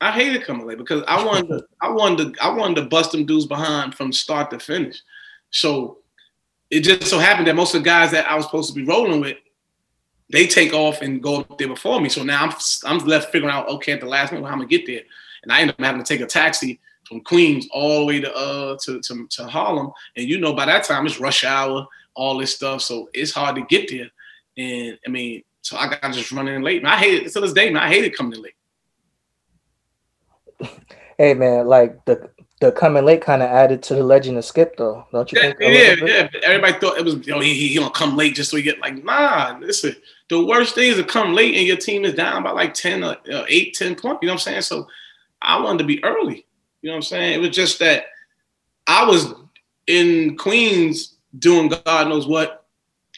[0.00, 3.10] I hated coming late because I wanted to, I wanted to, I wanted to bust
[3.10, 5.02] them dudes behind from start to finish.
[5.50, 5.98] So
[6.70, 8.84] it just so happened that most of the guys that I was supposed to be
[8.84, 9.38] rolling with,
[10.30, 12.08] they take off and go up there before me.
[12.08, 12.52] So now I'm
[12.84, 15.02] I'm left figuring out okay at the last minute how I'm gonna get there,
[15.42, 18.32] and I end up having to take a taxi from Queens all the way to
[18.32, 22.38] uh to, to, to Harlem, and you know by that time it's rush hour, all
[22.38, 24.10] this stuff, so it's hard to get there.
[24.56, 26.78] And I mean, so I got just running late.
[26.78, 27.82] And I hate it to this day, man.
[27.82, 28.54] I hated coming in late
[31.18, 34.76] hey man, like the the coming late kind of added to the legend of Skip
[34.76, 36.04] though, don't you yeah, think?
[36.04, 36.40] Yeah, yeah.
[36.42, 38.80] Everybody thought it was you know he, he gonna come late just so he get
[38.80, 39.56] like nah.
[39.60, 39.96] Listen,
[40.28, 43.04] the worst thing is to come late and your team is down by like 10
[43.04, 44.18] or uh, 8, 10 points.
[44.22, 44.62] You know what I'm saying?
[44.62, 44.86] So
[45.40, 46.46] I wanted to be early.
[46.82, 47.34] You know what I'm saying?
[47.34, 48.06] It was just that
[48.86, 49.34] I was
[49.86, 52.61] in Queens doing God knows what.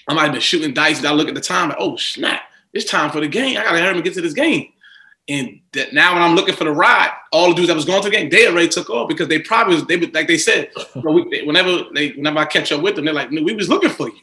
[0.08, 0.98] I might have been shooting dice.
[0.98, 3.56] And I look at the time, like, oh snap, it's time for the game.
[3.56, 4.70] I gotta hurry and get to this game.
[5.26, 8.02] And that now when I'm looking for the ride, all the dudes that was going
[8.02, 10.70] to the game, they already took off because they probably was, they like they said,
[10.94, 14.08] we, whenever they whenever I catch up with them, they're like, we was looking for
[14.08, 14.20] you.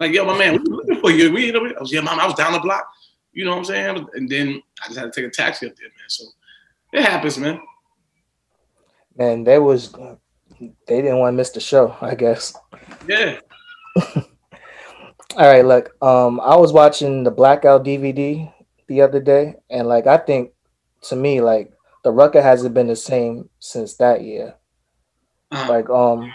[0.00, 1.32] Like, yo, my man, we was looking for you.
[1.32, 2.86] We, you know, I was, yeah, mom, I was down the block.
[3.32, 4.08] You know what I'm saying?
[4.14, 6.08] And then I just had to take a taxi up there, man.
[6.08, 6.24] So
[6.92, 7.60] it happens, man.
[9.16, 9.92] Man, they was
[10.60, 12.54] they didn't want to miss the show, I guess.
[13.06, 13.38] Yeah.
[15.36, 15.94] All right, look.
[16.02, 18.50] Um, I was watching the Blackout DVD
[18.86, 20.52] the other day, and like I think
[21.02, 21.72] to me, like
[22.04, 24.54] the Rucker hasn't been the same since that year.
[25.50, 25.70] Uh-huh.
[25.70, 26.32] Like um,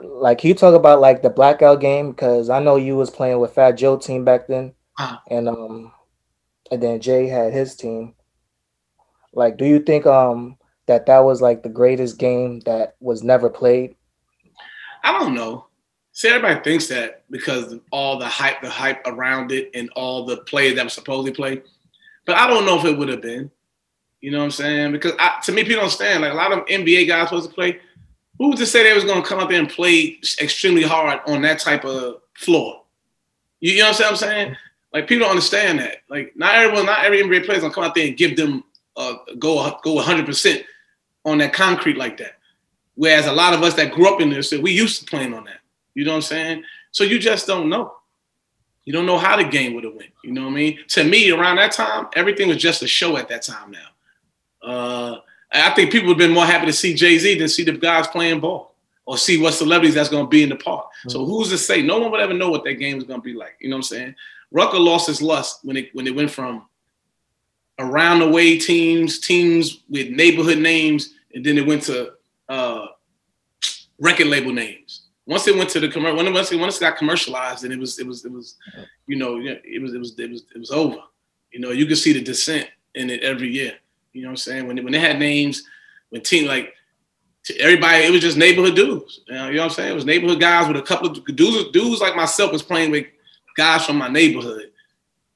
[0.00, 3.54] like you talk about like the blackout game because I know you was playing with
[3.54, 5.18] Fat Joe team back then, uh-huh.
[5.28, 5.92] and um,
[6.70, 8.14] and then Jay had his team.
[9.32, 13.50] Like, do you think um that that was like the greatest game that was never
[13.50, 13.96] played?
[15.02, 15.65] I don't know.
[16.16, 20.24] See, everybody thinks that because of all the hype, the hype around it, and all
[20.24, 21.60] the players that were supposedly play.
[22.24, 23.50] But I don't know if it would have been.
[24.22, 24.92] You know what I'm saying?
[24.92, 26.22] Because I, to me, people don't understand.
[26.22, 27.80] Like a lot of NBA guys supposed to play.
[28.38, 31.20] Who was to say they was going to come up there and play extremely hard
[31.26, 32.84] on that type of floor?
[33.60, 34.56] You, you know what I'm saying?
[34.94, 35.98] Like people don't understand that.
[36.08, 38.64] Like not everyone, not every NBA player is gonna come out there and give them
[38.96, 40.62] uh, go go 100 percent
[41.26, 42.38] on that concrete like that.
[42.94, 45.44] Whereas a lot of us that grew up in this, we used to playing on
[45.44, 45.58] that.
[45.96, 46.62] You know what I'm saying?
[46.92, 47.94] So you just don't know.
[48.84, 50.12] You don't know how the game would have went.
[50.22, 50.78] You know what I mean?
[50.88, 53.88] To me, around that time, everything was just a show at that time now.
[54.62, 55.20] Uh,
[55.52, 57.72] I think people would have been more happy to see Jay Z than see the
[57.72, 58.74] guys playing ball.
[59.06, 60.86] or see what celebrities that's going to be in the park.
[60.86, 61.10] Mm-hmm.
[61.10, 61.80] So who's to say?
[61.80, 63.56] No one would ever know what that game is going to be like.
[63.60, 64.14] You know what I'm saying?
[64.50, 66.66] Rucker lost his lust when it when it went from
[67.78, 72.12] around the way teams, teams with neighborhood names, and then it went to
[72.48, 72.86] uh,
[74.00, 75.05] record label names.
[75.26, 77.98] Once it went to the commercial, once it once it got commercialized, and it was
[77.98, 78.56] it was it was,
[79.06, 80.98] you know, it was it was it was it was over.
[81.50, 83.74] You know, you could see the descent in it every year.
[84.12, 84.66] You know what I'm saying?
[84.66, 85.62] When they, when they had names,
[86.10, 86.72] when team like
[87.58, 89.20] everybody, it was just neighborhood dudes.
[89.26, 89.92] You know, you know what I'm saying?
[89.92, 91.70] It was neighborhood guys with a couple of dudes.
[91.72, 93.06] Dudes like myself was playing with
[93.56, 94.70] guys from my neighborhood.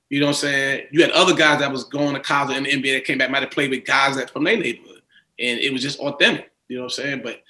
[0.09, 0.87] You know what I'm saying?
[0.91, 3.31] You had other guys that was going to college in the NBA that came back,
[3.31, 5.03] might have played with guys that from their neighborhood,
[5.39, 6.51] and it was just authentic.
[6.69, 7.21] You know what I'm saying?
[7.23, 7.43] But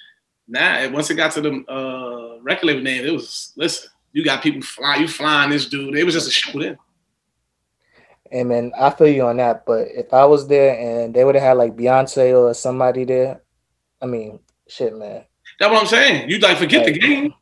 [0.51, 3.89] now, once it got to the uh, record label name, it was listen.
[4.11, 5.95] You got people flying, you flying this dude.
[5.95, 6.77] It was just a show then.
[8.29, 9.65] Hey man, I feel you on that.
[9.65, 13.41] But if I was there and they would have had like Beyonce or somebody there,
[14.01, 15.23] I mean, shit, man.
[15.57, 16.29] That's what I'm saying.
[16.29, 17.33] You like forget the game.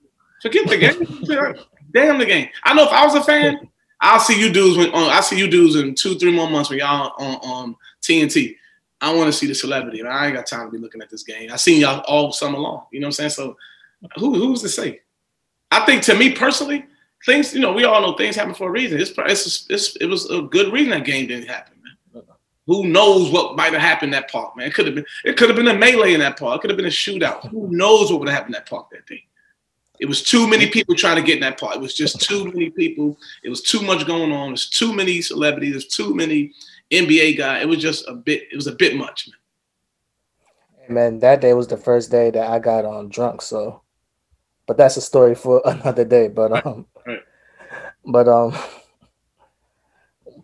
[0.44, 1.56] Forget the game.
[1.92, 2.50] Damn the game.
[2.64, 3.68] I know if I was a fan,
[4.02, 5.10] I'll see you dudes when on.
[5.10, 8.56] I see you dudes in two, three more months when y'all on, on TNT.
[9.02, 10.00] I want to see the celebrity.
[10.00, 11.52] And I ain't got time to be looking at this game.
[11.52, 12.86] I seen y'all all summer long.
[12.92, 13.30] You know what I'm saying?
[13.32, 13.58] So
[14.18, 15.02] who who's to say?
[15.72, 16.86] I think to me personally,
[17.26, 19.00] things, you know, we all know things happen for a reason.
[19.00, 22.24] It's, it's, it's it was a good reason that game didn't happen, man.
[22.68, 24.68] Who knows what might have happened that park, man?
[24.68, 26.58] It could have been it could have been a melee in that park.
[26.58, 27.50] It could have been a shootout.
[27.50, 29.24] Who knows what would have happened in that park that day?
[30.00, 31.76] It was too many people trying to get in that park.
[31.76, 33.18] It was just too many people.
[33.44, 34.52] It was too much going on.
[34.52, 35.74] There's too many celebrities.
[35.74, 36.54] There's too many
[36.92, 37.60] NBA guy.
[37.60, 38.48] It was just a bit.
[38.52, 40.96] It was a bit much, man.
[40.96, 43.44] Man, that day was the first day that I got on um, drunk.
[43.44, 43.84] So,
[44.66, 46.28] but that's a story for another day.
[46.28, 47.20] But um, right.
[48.06, 48.56] but um,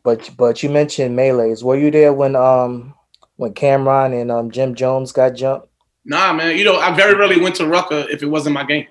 [0.03, 1.63] but but you mentioned melees.
[1.63, 2.93] Were you there when um
[3.37, 5.67] when Cam'ron and um Jim Jones got jumped?
[6.05, 6.55] Nah, man.
[6.55, 8.85] You know, I very rarely went to Rucker if it wasn't my game.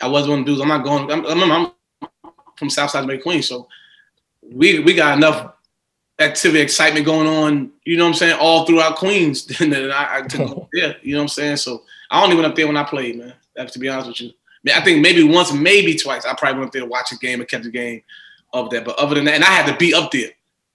[0.00, 0.62] I was one of the dudes.
[0.62, 1.10] I'm not going.
[1.10, 1.72] I'm, I'm, I'm
[2.56, 3.66] from Southside Bay Queens, so
[4.42, 5.55] we we got enough
[6.18, 7.70] activity, excitement going on.
[7.84, 8.38] You know what I'm saying?
[8.40, 9.46] All throughout Queens.
[9.58, 10.96] Then I, I to go there.
[11.02, 11.56] You know what I'm saying?
[11.58, 13.34] So I only went up there when I played, man.
[13.56, 14.32] I have to be honest with you,
[14.74, 16.24] I think maybe once, maybe twice.
[16.26, 18.02] I probably went up there to watch a game and catch a game
[18.52, 18.84] of that.
[18.84, 20.30] But other than that, and I had to be up there.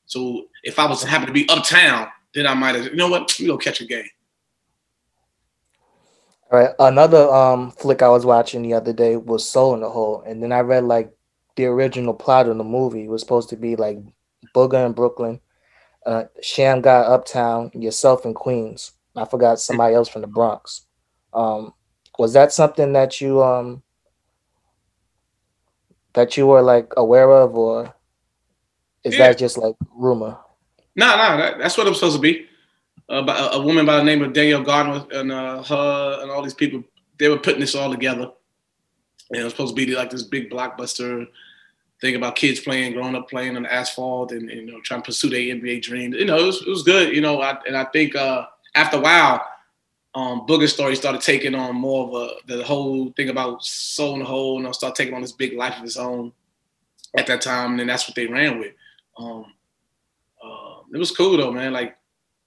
[0.05, 2.85] So if I was happen to be uptown, then I might have.
[2.85, 3.35] You know what?
[3.39, 4.07] We go catch a game.
[6.51, 6.69] All right.
[6.79, 10.41] Another um flick I was watching the other day was Soul in the Hole, and
[10.41, 11.11] then I read like
[11.55, 13.99] the original plot of the movie was supposed to be like
[14.53, 15.39] Booger in Brooklyn,
[16.05, 16.23] uh,
[16.57, 18.93] guy Uptown, yourself in Queens.
[19.15, 20.85] I forgot somebody else from the Bronx.
[21.33, 21.73] Um,
[22.17, 23.81] was that something that you um
[26.13, 27.93] that you were like aware of, or
[29.03, 29.29] is yeah.
[29.29, 30.37] that just like rumor?
[30.95, 32.47] No, no, that, that's what I'm supposed to be
[33.09, 36.53] uh, a, woman by the name of Danielle Gardner and uh, her and all these
[36.53, 36.83] people.
[37.17, 38.31] They were putting this all together,
[39.29, 41.27] and it was supposed to be like this big blockbuster
[42.01, 45.05] thing about kids playing, growing up playing on asphalt, and, and you know trying to
[45.05, 46.15] pursue their NBA dreams.
[46.15, 47.15] You know, it was, it was good.
[47.15, 49.45] You know, I, and I think uh, after a while,
[50.13, 54.25] um, story started taking on more of a the whole thing about soul in the
[54.25, 56.33] hole, and you know, start taking on this big life of his own
[57.17, 58.73] at that time, and then that's what they ran with.
[59.17, 59.45] Um,
[60.43, 61.73] uh, it was cool though, man.
[61.73, 61.97] Like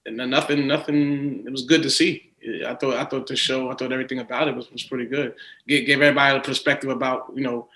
[0.05, 1.43] and nothing, nothing.
[1.45, 2.31] It was good to see.
[2.65, 5.33] I thought, I thought the show, I thought everything about it was, was pretty good.
[5.67, 7.67] Gave, gave everybody a perspective about, you know,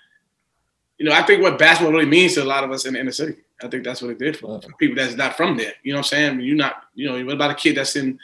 [1.00, 3.00] you know, I think what basketball really means to a lot of us in the
[3.00, 3.36] inner city.
[3.62, 5.72] I think that's what it did for, for people that's not from there.
[5.82, 6.40] You know what I'm saying?
[6.42, 8.18] You're not, you know, what about a kid that's in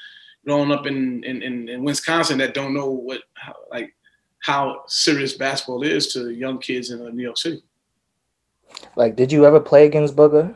[0.44, 3.94] growing up in in, in, in Wisconsin that don't know what how, like
[4.40, 7.62] how serious basketball is to young kids in uh, New York City.
[8.94, 10.54] Like, did you ever play against Booger?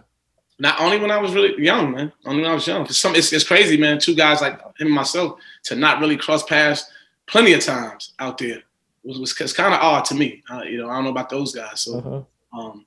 [0.59, 2.13] Not only when I was really young, man.
[2.27, 2.85] Only when I was young.
[2.85, 3.99] Cause some it's, it's crazy, man.
[3.99, 6.85] Two guys like him and myself to not really cross paths
[7.27, 8.63] plenty of times out there
[9.03, 10.43] was, was it's kind of odd to me.
[10.51, 11.81] Uh, you know, I don't know about those guys.
[11.81, 12.59] So, uh-huh.
[12.59, 12.87] um,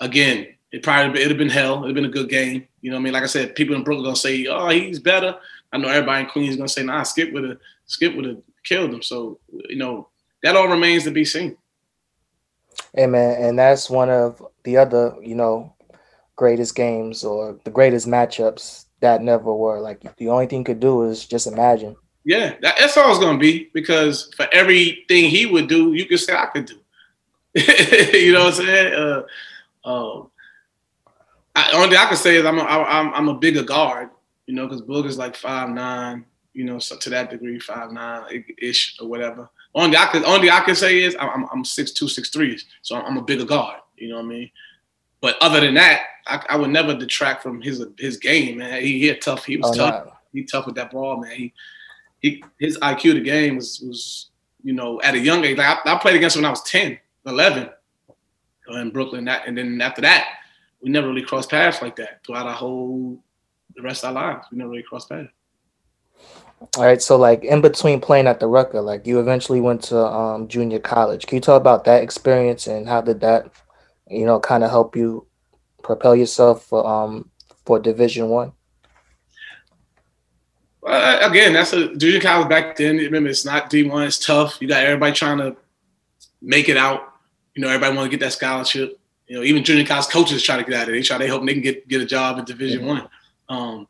[0.00, 1.84] again, it probably it'd have been hell.
[1.84, 2.66] It'd have been a good game.
[2.80, 4.98] You know, what I mean, like I said, people in Brooklyn gonna say, "Oh, he's
[4.98, 5.36] better."
[5.72, 8.92] I know everybody in Queens gonna say, "Nah, Skip would have Skip would have killed
[8.92, 10.08] him." So, you know,
[10.42, 11.56] that all remains to be seen.
[12.94, 15.74] Hey man, and that's one of the other, you know,
[16.36, 19.80] greatest games or the greatest matchups that never were.
[19.80, 21.96] Like the only thing you could do is just imagine.
[22.26, 26.34] Yeah, that's all it's gonna be because for everything he would do, you could say
[26.34, 26.74] I could do.
[28.18, 28.94] you know what I'm saying?
[28.94, 29.22] Uh,
[29.88, 30.30] um,
[31.54, 34.10] I, only thing I can say is I'm a, I'm I'm a bigger guard.
[34.46, 36.24] You know, because Booger's like five nine.
[36.52, 39.48] You know, so to that degree, five nine ish or whatever.
[39.72, 42.96] Only I could only I can say is I'm I'm six two six three, so
[42.96, 43.78] I'm a bigger guard.
[43.96, 44.50] You know what I mean?
[45.20, 48.82] But other than that, I, I, would never detract from his his game, man.
[48.82, 49.44] He, he tough.
[49.44, 50.06] He was oh, tough.
[50.06, 50.12] No.
[50.32, 51.36] He tough with that ball, man.
[51.36, 51.52] He,
[52.26, 54.30] he his IQ the game was was
[54.66, 55.56] you know, at a young age.
[55.56, 57.70] Like I, I played against when I was 10, 11
[58.68, 59.24] in Brooklyn.
[59.26, 60.26] That, and then after that,
[60.82, 63.22] we never really crossed paths like that throughout our whole,
[63.76, 64.48] the rest of our lives.
[64.50, 65.30] We never really crossed paths.
[66.76, 70.04] All right, so like in between playing at the Rucker, like you eventually went to
[70.04, 71.26] um, junior college.
[71.28, 73.48] Can you talk about that experience and how did that,
[74.10, 75.28] you know, kind of help you
[75.84, 77.30] propel yourself for um
[77.66, 78.52] for Division One?
[80.86, 82.96] Uh, again, that's a junior college back then.
[82.96, 84.04] Remember, it's not D one.
[84.04, 84.58] It's tough.
[84.60, 85.56] You got everybody trying to
[86.40, 87.14] make it out.
[87.54, 88.98] You know, everybody want to get that scholarship.
[89.26, 90.92] You know, even junior college coaches try to get out of it.
[90.92, 91.18] They try.
[91.18, 92.88] They hope they can get get a job in Division mm-hmm.
[92.88, 93.08] One.
[93.48, 93.88] Um,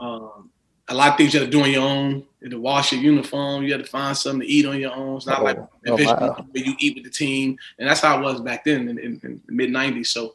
[0.00, 0.50] um,
[0.88, 2.14] a lot of things you have to do on your own.
[2.40, 3.64] You have to wash your uniform.
[3.64, 5.18] You have to find something to eat on your own.
[5.18, 6.46] It's not oh, like oh, wow.
[6.50, 9.20] where you eat with the team, and that's how it was back then in, in,
[9.22, 10.06] in the mid '90s.
[10.06, 10.32] So,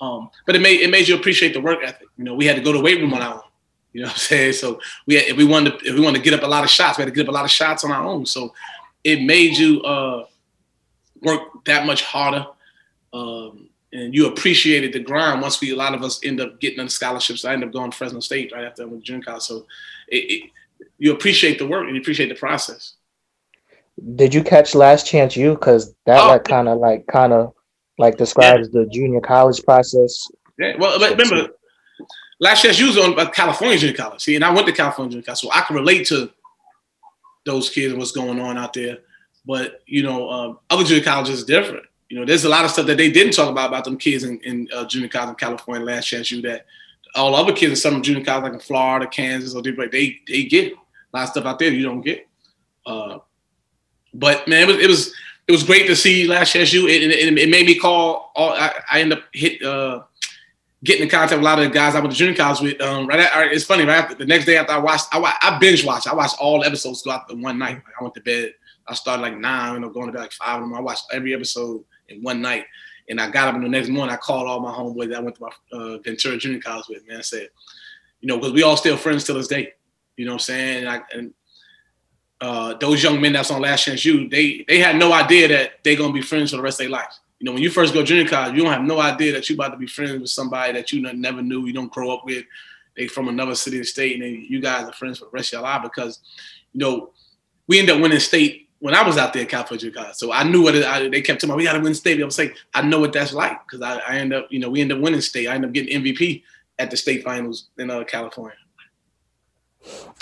[0.00, 2.06] um, but it made it made you appreciate the work ethic.
[2.16, 3.49] You know, we had to go to the weight room on our own.
[3.92, 4.52] You know what I'm saying?
[4.54, 6.64] So we had, if we wanted to, if we wanted to get up a lot
[6.64, 8.26] of shots, we had to get up a lot of shots on our own.
[8.26, 8.54] So
[9.02, 10.26] it made you uh,
[11.22, 12.46] work that much harder.
[13.12, 16.78] Um, and you appreciated the grind once we a lot of us end up getting
[16.78, 17.44] on scholarships.
[17.44, 19.42] I end up going to Fresno State right after I went to junior college.
[19.42, 19.66] So
[20.08, 20.50] it, it,
[20.98, 22.94] you appreciate the work and you appreciate the process.
[24.14, 25.54] Did you catch Last Chance U?
[25.54, 27.52] Because that oh, like kind of like kind of
[27.98, 28.82] like describes yeah.
[28.82, 30.26] the junior college process.
[30.58, 30.76] Yeah.
[30.78, 31.52] Well, but remember,
[32.40, 34.22] Last Chance U was on uh, California junior college.
[34.22, 36.30] See, and I went to California junior college, so I can relate to
[37.46, 38.98] those kids and what's going on out there.
[39.46, 42.72] But you know, um, other junior colleges is different you know, there's a lot of
[42.72, 45.34] stuff that they didn't talk about about them kids in, in uh, junior college in
[45.36, 46.66] California, Last Chance U that
[47.14, 50.72] all other kids in some junior college like in Florida, Kansas, or they they get
[50.72, 50.76] a
[51.16, 52.26] lot of stuff out there you don't get.
[52.84, 53.18] Uh,
[54.12, 55.14] but man, it was it was
[55.46, 58.32] it was great to see Last Chance U It, it, it made me call.
[58.34, 60.02] All I, I end up hit uh,
[60.84, 62.80] getting in contact with a lot of the guys I went to junior college with.
[62.80, 63.84] Um, right, at, it's funny.
[63.84, 66.06] Right after the next day after I watched, I, I binge watched.
[66.06, 67.82] I watched all episodes throughout the one night.
[67.98, 68.54] I went to bed.
[68.86, 70.74] I started like nine, you know, going to bed like five of them.
[70.74, 72.64] I watched every episode in one night.
[73.08, 74.14] And I got up the next morning.
[74.14, 77.06] I called all my homeboys that I went to my uh, Ventura Junior College with.
[77.08, 77.48] Man, I said,
[78.20, 79.72] you know, because we all still friends till this day.
[80.16, 80.78] You know what I'm saying?
[80.78, 81.34] And, I, and
[82.40, 85.82] uh, those young men that's on Last Chance U, they they had no idea that
[85.82, 87.19] they're gonna be friends for the rest of their lives.
[87.40, 89.56] You know, when you first go junior college, you don't have no idea that you're
[89.56, 92.44] about to be friends with somebody that you never knew, you don't grow up with.
[92.96, 95.48] They from another city and state, and then you guys are friends for the rest
[95.48, 96.20] of your life because,
[96.72, 97.10] you know,
[97.66, 100.16] we end up winning state when I was out there at California College.
[100.16, 102.20] So I knew what it, I, they kept telling me, we got to win state.
[102.20, 104.68] I was like, I know what that's like because I, I end up, you know,
[104.68, 105.46] we end up winning state.
[105.46, 106.42] I end up getting MVP
[106.78, 108.56] at the state finals in uh, California.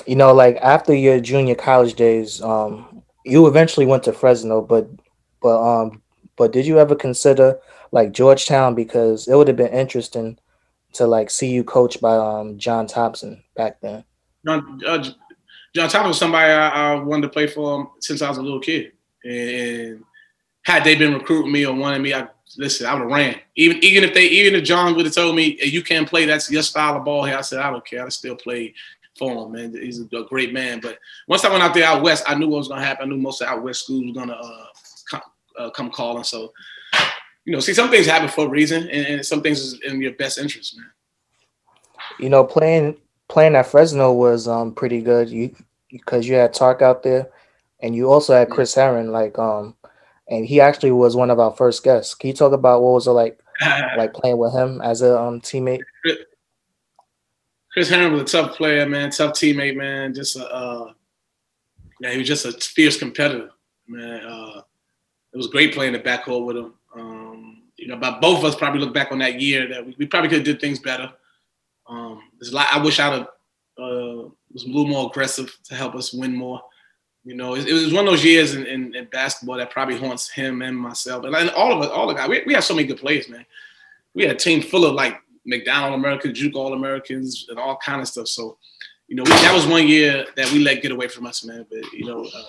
[0.06, 4.88] You know, like after your junior college days, um, you eventually went to Fresno, but
[5.40, 6.02] but um,
[6.38, 7.58] but did you ever consider
[7.92, 10.38] like Georgetown because it would have been interesting
[10.94, 14.04] to like see you coached by um John Thompson back then.
[14.44, 14.98] John, uh,
[15.74, 18.60] John Thompson was somebody I, I, wanted to play for since I was a little
[18.60, 18.92] kid.
[19.24, 20.02] And
[20.62, 23.36] had they been recruiting me or wanting me, I listen, I would have ran.
[23.56, 26.24] Even even if they even if John would have told me hey, you can't play,
[26.24, 27.36] that's your style of ball here.
[27.36, 28.04] I said I don't care.
[28.04, 28.74] I still play
[29.18, 29.72] for him, man.
[29.72, 30.80] He's a, great man.
[30.80, 33.06] But once I went out there out west, I knew what was gonna happen.
[33.06, 34.66] I knew most of out west schools were gonna uh,
[35.58, 36.24] uh, come calling.
[36.24, 36.52] So
[37.44, 40.02] you know, see, some things happen for a reason, and, and some things is in
[40.02, 40.90] your best interest, man.
[42.18, 42.96] You know, playing
[43.28, 45.30] playing at Fresno was um pretty good.
[45.30, 45.54] You
[45.90, 47.30] because you had Tark out there,
[47.80, 49.12] and you also had Chris Herren.
[49.12, 49.74] Like um,
[50.28, 52.14] and he actually was one of our first guests.
[52.14, 53.40] Can you talk about what was it like,
[53.96, 55.80] like playing with him as a um teammate?
[57.72, 59.10] Chris Herren was a tough player, man.
[59.10, 60.12] Tough teammate, man.
[60.14, 60.92] Just a uh,
[62.00, 63.50] yeah, he was just a fierce competitor,
[63.86, 64.20] man.
[64.24, 64.62] Uh,
[65.32, 66.74] it was great playing the backcourt with him.
[66.94, 69.94] Um, you know, but both of us probably look back on that year that we,
[69.98, 71.12] we probably could have did things better.
[71.86, 72.68] Um, there's a lot.
[72.72, 73.28] I wish I'd have
[73.78, 76.60] uh, was a little more aggressive to help us win more.
[77.24, 79.98] You know, it, it was one of those years in, in, in, basketball that probably
[79.98, 82.28] haunts him and myself and, and all of us, all the guys.
[82.28, 83.44] We, we so many good players, man.
[84.14, 88.00] We had a team full of like McDonald Americans, Juke All Americans, and all kind
[88.00, 88.28] of stuff.
[88.28, 88.56] So,
[89.08, 91.66] you know, we, that was one year that we let get away from us, man.
[91.68, 92.42] But you know, uh,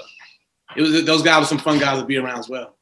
[0.76, 2.76] it was those guys were some fun guys to be around as well.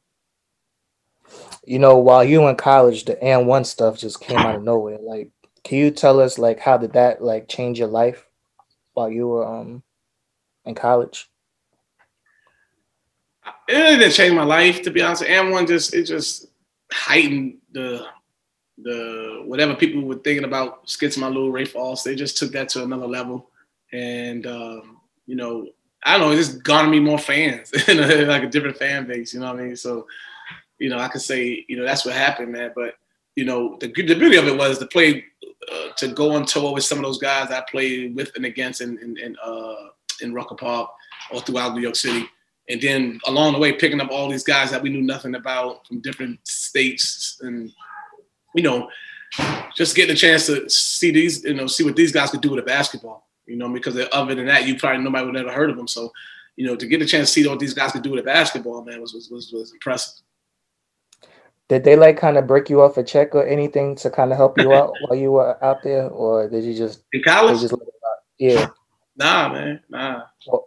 [1.64, 4.98] You know, while you were in college, the AND1 stuff just came out of nowhere.
[5.00, 5.30] Like,
[5.64, 8.28] can you tell us like how did that like change your life?
[8.98, 9.82] while you were um
[10.64, 11.30] in college?
[13.68, 15.22] It didn't change my life to be honest.
[15.22, 16.46] AND1 just it just
[16.92, 18.06] heightened the
[18.78, 22.50] the whatever people were thinking about Skip to my Lou Ray Foss, they just took
[22.52, 23.50] that to another level.
[23.92, 25.68] And um, you know,
[26.08, 29.40] I don't know, it just garnered me more fans, like a different fan base, you
[29.40, 29.76] know what I mean?
[29.76, 30.06] So,
[30.78, 32.72] you know, I could say, you know, that's what happened, man.
[32.74, 32.94] But
[33.36, 35.22] you know, the, the beauty of it was to play,
[35.70, 38.80] uh, to go on tour with some of those guys I played with and against
[38.80, 39.74] in in, in, uh,
[40.22, 40.88] in Rucker Park
[41.30, 42.26] or throughout New York City,
[42.70, 45.86] and then along the way picking up all these guys that we knew nothing about
[45.86, 47.70] from different states, and
[48.54, 48.88] you know,
[49.76, 52.50] just getting a chance to see these, you know, see what these guys could do
[52.50, 53.27] with a basketball.
[53.48, 55.88] You know, because other than that, you probably nobody would ever heard of them.
[55.88, 56.12] So,
[56.56, 58.24] you know, to get a chance to see what these guys could do with a
[58.24, 60.22] basketball, man, was was was, was impressive.
[61.68, 64.38] Did they like kind of break you off a check or anything to kind of
[64.38, 67.60] help you out while you were out there, or did you just in college?
[67.60, 67.74] Just,
[68.38, 68.68] yeah.
[69.16, 70.22] Nah, man, nah.
[70.46, 70.64] Or,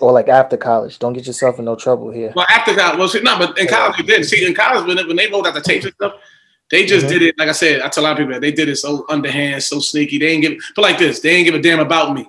[0.00, 2.32] or, like after college, don't get yourself in no trouble here.
[2.36, 4.24] Well, after college, well, see, no, but in college you did.
[4.24, 6.14] See, in college when, when they rolled out the tapes and stuff,
[6.70, 7.12] they just mm-hmm.
[7.14, 7.38] did it.
[7.38, 9.62] Like I said, I tell a lot of people that they did it so underhand,
[9.62, 10.18] so sneaky.
[10.18, 12.28] They didn't give, but like this, they didn't give a damn about me.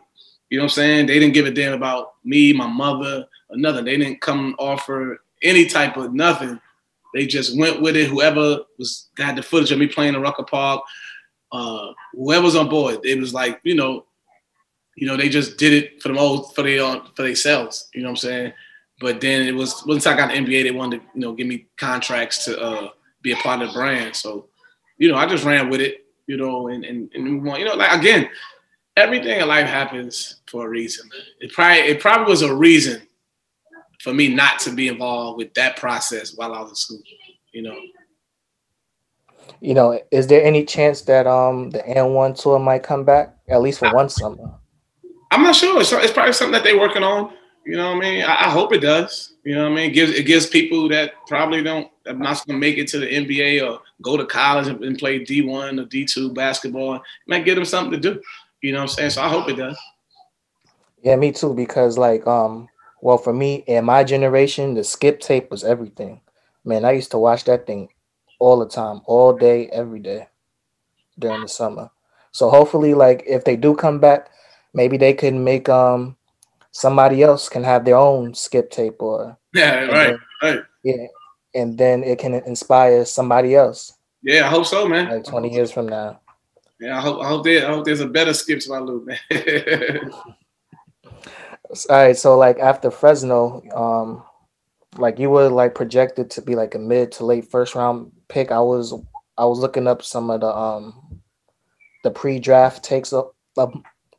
[0.50, 1.06] You know what I'm saying?
[1.08, 3.86] They didn't give a damn about me, my mother, or nothing.
[3.86, 6.60] They didn't come offer any type of nothing
[7.14, 8.10] they just went with it.
[8.10, 10.82] Whoever was had the footage of me playing in Rucker Park,
[11.52, 14.06] uh, whoever's on board, it was like you know,
[14.96, 17.90] you know, they just did it for the most for their for themselves.
[17.94, 18.54] You know what I'm saying?
[19.00, 21.48] But then it was once I got the NBA, they wanted to you know give
[21.48, 22.90] me contracts to uh,
[23.34, 24.16] be a part of the brand.
[24.16, 24.48] So
[24.98, 26.06] you know, I just ran with it.
[26.28, 28.30] You know, and and, and you know, like again,
[28.96, 31.10] everything in life happens for a reason.
[31.40, 33.02] It probably it probably was a reason
[34.02, 37.02] for me not to be involved with that process while I was in school,
[37.52, 37.76] you know.
[39.62, 43.62] You know, is there any chance that um the AND1 tour might come back at
[43.62, 44.54] least for I, one summer?
[45.32, 45.82] I'm not sure.
[45.82, 47.34] It's, it's probably something that they're working on.
[47.66, 48.24] You know what I mean?
[48.24, 49.34] I, I, hope it does.
[49.50, 49.90] You know what I mean?
[49.90, 53.08] It gives it gives people that probably don't not going to make it to the
[53.08, 56.98] NBA or go to college and play D1 or D2 basketball.
[56.98, 58.22] It might give them something to do.
[58.62, 59.10] You know what I'm saying?
[59.10, 59.76] So I hope it does.
[61.02, 61.56] Yeah, me too.
[61.56, 62.70] Because like um
[63.02, 66.22] well, for me, in my generation, the skip tape was everything.
[66.64, 67.90] Man, I used to watch that thing
[68.38, 70.28] all the time, all day, every day
[71.18, 71.90] during the summer.
[72.34, 74.30] So hopefully, like if they do come back,
[74.76, 76.18] maybe they can make um
[76.70, 81.08] somebody else can have their own skip tape or yeah, right, then, right, yeah,
[81.56, 83.94] and then it can inspire somebody else.
[84.22, 85.10] Yeah, I hope so, man.
[85.10, 86.20] Like twenty years from now.
[86.80, 89.06] Yeah, I hope I hope there I hope there's a better Skip to my Lou,
[89.06, 89.20] man.
[91.04, 94.24] All right, so like after Fresno, um,
[94.98, 98.52] like you were like projected to be like a mid to late first round pick.
[98.52, 98.94] I was
[99.38, 101.22] I was looking up some of the um
[102.04, 103.68] the pre-draft takes up uh,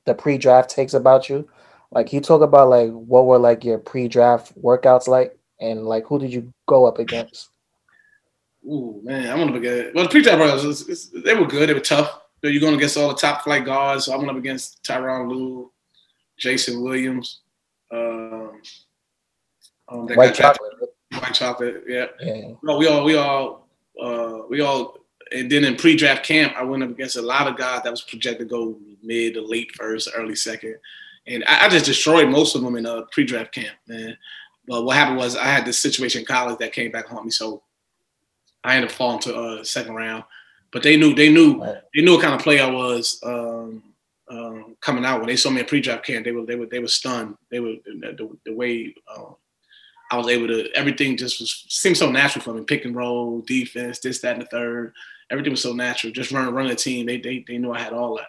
[0.04, 1.48] the pre-draft takes about you.
[1.92, 6.18] Like you talk about like what were like your pre-draft workouts like, and like who
[6.18, 7.50] did you go up against?
[8.64, 10.04] Ooh man, I'm gonna get well.
[10.04, 11.68] The pre-draft workouts they were good.
[11.68, 12.20] They were tough.
[12.42, 14.06] You're going against all the top flight guards.
[14.06, 15.70] So I went up against Tyronn Lue,
[16.38, 17.40] Jason Williams,
[17.92, 18.62] um,
[19.88, 20.72] um, white chocolate.
[21.12, 22.06] White chocolate, yeah.
[22.20, 22.52] yeah.
[22.62, 23.68] No, we all, we all,
[24.00, 24.96] uh, we all,
[25.32, 28.02] and then in pre-draft camp, I went up against a lot of guys that was
[28.02, 30.76] projected to go mid to late first, early second,
[31.26, 34.16] and I, I just destroyed most of them in a pre-draft camp, man.
[34.66, 37.30] But what happened was I had this situation in college that came back haunt me,
[37.30, 37.62] so
[38.62, 40.24] I ended up falling to uh, second round.
[40.72, 41.58] But they knew, they knew,
[41.94, 43.20] they knew what kind of player I was.
[43.24, 43.82] Um,
[44.30, 46.78] um, coming out when they saw me in pre-draft camp, they were they were they
[46.78, 47.36] were stunned.
[47.50, 49.32] They were the, the way uh,
[50.10, 52.62] I was able to everything just was seemed so natural for me.
[52.62, 54.92] Pick and roll, defense, this, that, and the third.
[55.30, 56.12] Everything was so natural.
[56.12, 57.06] Just running running the team.
[57.06, 58.28] They they they knew I had all that.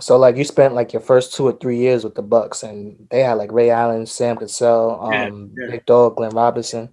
[0.00, 3.06] So like you spent like your first two or three years with the Bucks, and
[3.10, 5.70] they had like Ray Allen, Sam Cassell, um, yeah, yeah.
[5.70, 6.88] Big Dog, Glenn Robinson.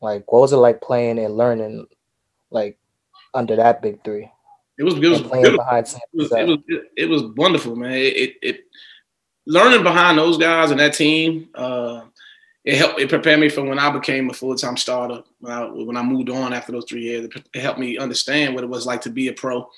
[0.00, 1.86] Like, what was it like playing and learning,
[2.50, 2.78] like
[3.34, 4.30] under that big three?
[4.78, 6.58] It was it was, it was, it was, it was,
[6.96, 7.92] it was wonderful, man.
[7.92, 8.60] It, it, it
[9.46, 11.50] learning behind those guys and that team.
[11.54, 12.02] Uh,
[12.64, 12.98] it helped.
[12.98, 15.22] It prepared me for when I became a full time starter.
[15.38, 18.64] When I, when I moved on after those three years, it helped me understand what
[18.64, 19.68] it was like to be a pro.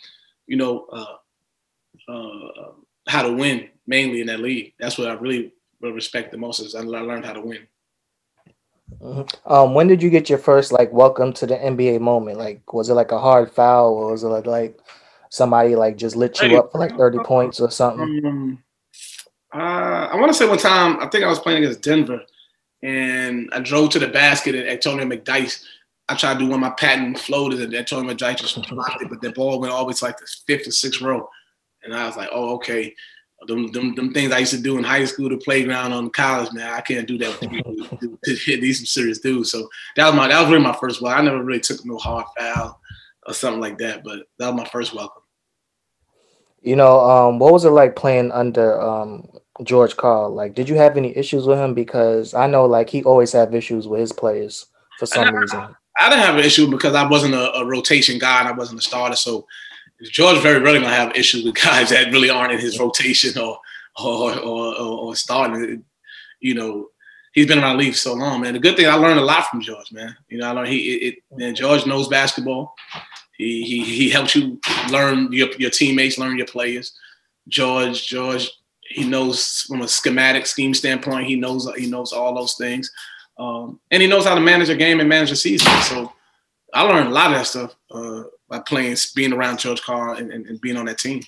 [0.47, 1.17] You know, uh,
[2.09, 2.73] uh,
[3.09, 4.75] how to win mainly in that league.
[4.79, 6.61] That's what I really respect the most.
[6.61, 7.67] Is I learned how to win.
[9.01, 9.53] Mm-hmm.
[9.53, 12.39] Um, when did you get your first like welcome to the NBA moment?
[12.39, 14.79] Like, was it like a hard foul, or was it like, like
[15.31, 18.23] somebody like just lit you up for like thirty points or something?
[18.25, 18.63] Um,
[19.55, 22.23] uh, I want to say one time I think I was playing against Denver,
[22.83, 25.65] and I drove to the basket and Antonio McDyess.
[26.09, 29.09] I tried to do one of my patent floaters, and Antonio McDyess just blocked it,
[29.09, 31.29] but the ball went always like the fifth or sixth row,
[31.85, 32.95] and I was like, oh okay
[33.47, 36.53] them, them, them things I used to do in high school, the playground on college,
[36.53, 39.51] man, I can't do that with These some serious dudes.
[39.51, 41.17] So that was my that was really my first one.
[41.17, 42.81] I never really took no hard foul
[43.27, 45.23] or something like that, but that was my first welcome.
[46.61, 49.29] You know, um, what was it like playing under um,
[49.65, 50.33] George Karl?
[50.33, 51.75] Like, did you have any issues with him?
[51.75, 54.67] Because I know, like, he always have issues with his players
[55.01, 55.61] for some I, reason.
[55.99, 58.79] I didn't have an issue because I wasn't a, a rotation guy and I wasn't
[58.79, 59.45] a starter, so
[60.11, 63.59] George very rarely gonna have issues with guys that really aren't in his rotation or
[64.03, 65.85] or or, or, or starting.
[66.41, 66.89] You know,
[67.33, 68.55] he's been around the league so long, man.
[68.55, 70.17] The good thing I learned a lot from George, man.
[70.29, 72.75] You know, I learned he it, it man, George knows basketball.
[73.37, 76.99] He he he helps you learn your your teammates, learn your players.
[77.49, 78.51] George George
[78.81, 81.27] he knows from a schematic scheme standpoint.
[81.27, 82.91] He knows he knows all those things,
[83.39, 85.73] um, and he knows how to manage a game and manage a season.
[85.83, 86.13] So
[86.75, 90.31] I learned a lot of that stuff uh, by playing, being around George Karl, and,
[90.31, 91.23] and, and being on that team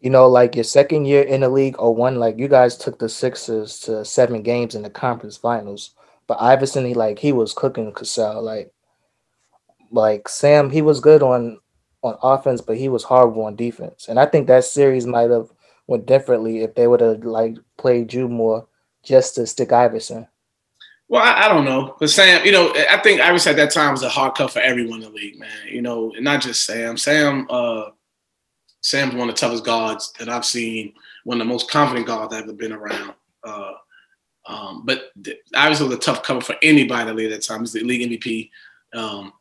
[0.00, 2.98] you know, like your second year in the league or one, like you guys took
[2.98, 5.94] the Sixers to seven games in the conference finals.
[6.26, 8.42] But Iverson, he like he was cooking Cassell.
[8.42, 8.72] Like
[9.90, 11.58] like Sam, he was good on
[12.02, 14.06] on offense, but he was horrible on defense.
[14.08, 15.50] And I think that series might have
[15.86, 18.68] went differently if they would have like played you more
[19.02, 20.28] just to stick Iverson.
[21.08, 23.92] Well, I, I, don't know, but Sam, you know, I think Iverson at that time
[23.92, 25.48] was a hard cut for everyone in the league, man.
[25.68, 26.96] You know, and not just Sam.
[26.96, 27.90] Sam, uh,
[28.82, 30.94] Sam's one of the toughest guards that I've seen,
[31.24, 33.14] one of the most confident guards I've ever been around.
[33.44, 33.72] Uh,
[34.46, 37.46] um, but th- obviously, was a tough cover for anybody in the league at that
[37.46, 37.60] time.
[37.60, 38.50] He's the league MVP.
[38.94, 39.32] Um,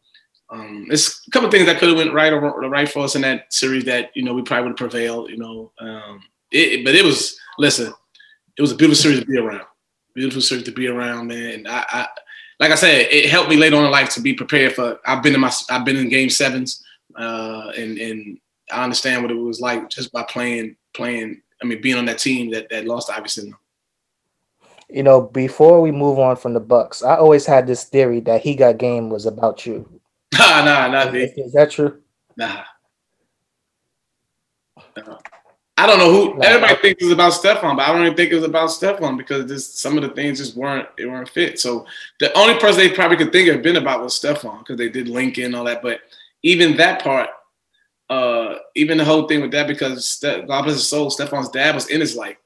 [0.49, 2.39] um, there's a couple of things that could have went right or
[2.69, 5.29] right for us in that series that you know we probably would have prevailed.
[5.29, 7.93] You know, um, it, but it was listen,
[8.57, 9.65] it was a beautiful series to be around.
[10.15, 11.67] Beautiful series to be around, man.
[11.67, 12.07] I, I
[12.59, 14.97] like I said, it helped me later on in life to be prepared for.
[15.05, 16.83] I've been in my I've been in game sevens,
[17.17, 18.39] uh, and and
[18.71, 21.41] I understand what it was like just by playing playing.
[21.61, 23.53] I mean, being on that team that that lost Iverson.
[24.89, 28.41] You know, before we move on from the Bucks, I always had this theory that
[28.41, 29.89] he got game was about you.
[30.37, 32.01] Nah, nah, not is, is that true?
[32.35, 32.63] Nah.
[34.97, 35.17] nah.
[35.77, 36.41] I don't know who.
[36.41, 39.45] Everybody thinks it's about Stephon, but I don't even think it was about Stephon because
[39.45, 41.59] just some of the things just weren't it weren't fit.
[41.59, 41.85] So
[42.19, 45.09] the only person they probably could think of been about was Stephon because they did
[45.09, 45.81] link in all that.
[45.81, 45.99] But
[46.43, 47.29] even that part,
[48.09, 51.75] uh, even the whole thing with that because Ste- God bless his soul, Stephon's dad
[51.75, 52.37] was in his life.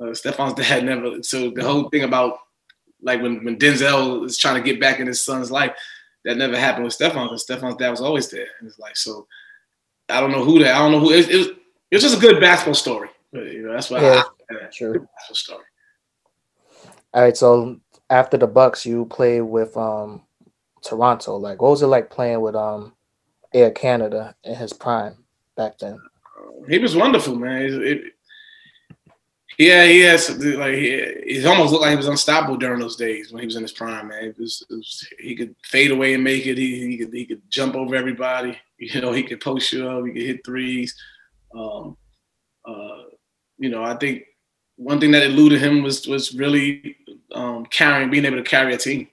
[0.00, 1.22] Uh, Stephon's dad never.
[1.22, 2.38] So the whole thing about
[3.02, 5.76] like when, when Denzel is trying to get back in his son's life,
[6.24, 8.96] that never happened with Stephon because Stephon's dad was always there in his life.
[8.96, 9.28] So
[10.08, 10.74] I don't know who that.
[10.74, 11.12] I don't know who.
[11.12, 11.48] It, it was.
[11.90, 13.08] It was just a good basketball story.
[13.32, 14.00] You know, that's why.
[14.00, 14.98] Yeah, I, sure.
[14.98, 15.64] Basketball story.
[17.12, 17.36] All right.
[17.36, 17.80] So
[18.10, 20.22] after the Bucks, you played with um
[20.82, 21.36] Toronto.
[21.36, 22.94] Like, what was it like playing with um
[23.54, 25.14] Air Canada in his prime
[25.56, 25.98] back then.
[26.68, 27.62] He was wonderful, man.
[27.62, 28.02] It, it,
[29.56, 33.32] yeah, he has like he, he almost looked like he was unstoppable during those days
[33.32, 34.24] when he was in his prime, man.
[34.24, 36.58] It was, it was, he could fade away and make it.
[36.58, 38.58] He, he could he could jump over everybody.
[38.76, 40.04] You know, he could post you up.
[40.04, 40.94] He could hit threes.
[41.56, 41.96] Um,
[42.64, 43.02] uh,
[43.58, 44.24] you know, I think
[44.76, 46.96] one thing that eluded him was was really
[47.32, 49.08] um, carrying, being able to carry a team.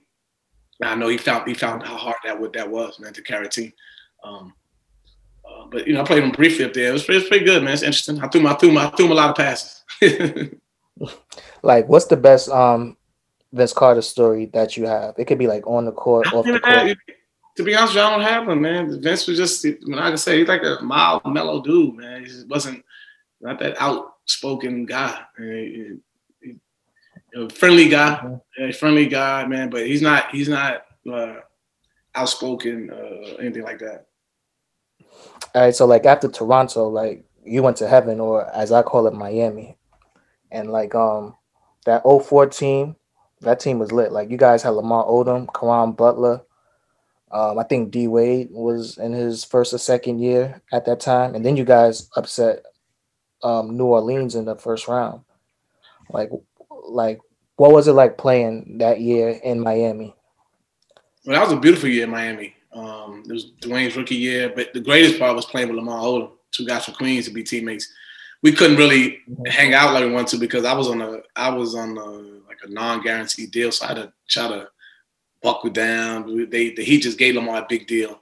[0.82, 3.46] I know he found he found how hard that what that was, man, to carry
[3.46, 3.72] a team.
[4.24, 4.52] Um,
[5.48, 6.88] uh, but you know, I played him briefly up there.
[6.88, 7.74] It was, it was pretty good, man.
[7.74, 8.20] It's interesting.
[8.20, 9.84] I threw him, I threw him, I threw him a lot of passes.
[11.62, 12.96] like, what's the best um
[13.52, 15.14] Vince Carter story that you have?
[15.18, 16.98] It could be like on the court, off the court.
[17.56, 19.00] To be honest, I don't have one, man.
[19.00, 22.20] Vince was just, I mean, I can say he's like a mild, mellow dude, man.
[22.20, 22.84] He just wasn't
[23.40, 25.20] not that outspoken guy.
[25.36, 25.98] He,
[26.40, 26.56] he,
[27.34, 29.68] he, friendly guy, a friendly guy, man.
[29.70, 31.36] But he's not, he's not uh,
[32.14, 34.06] outspoken, uh, anything like that.
[35.54, 39.06] All right, so like after Toronto, like you went to heaven, or as I call
[39.06, 39.76] it, Miami,
[40.50, 41.36] and like um
[41.84, 42.96] that 04 team,
[43.40, 44.12] that team was lit.
[44.12, 46.42] Like you guys had Lamar Odom, Caron Butler.
[47.32, 51.34] Um, I think D Wade was in his first or second year at that time,
[51.34, 52.62] and then you guys upset
[53.42, 55.22] um, New Orleans in the first round.
[56.10, 56.30] Like,
[56.88, 57.20] like
[57.56, 60.14] what was it like playing that year in Miami?
[61.24, 62.54] Well, that was a beautiful year in Miami.
[62.72, 66.30] Um, it was Dwyane's rookie year, but the greatest part was playing with Lamar Odom,
[66.50, 67.92] two guys from Queens to be teammates.
[68.42, 71.50] We couldn't really hang out like we wanted to because I was on a I
[71.50, 72.10] was on a,
[72.48, 74.68] like a non-guaranteed deal, so I had to try to
[75.42, 76.48] buckle down.
[76.50, 78.20] They the Heat just gave Lamar a big deal,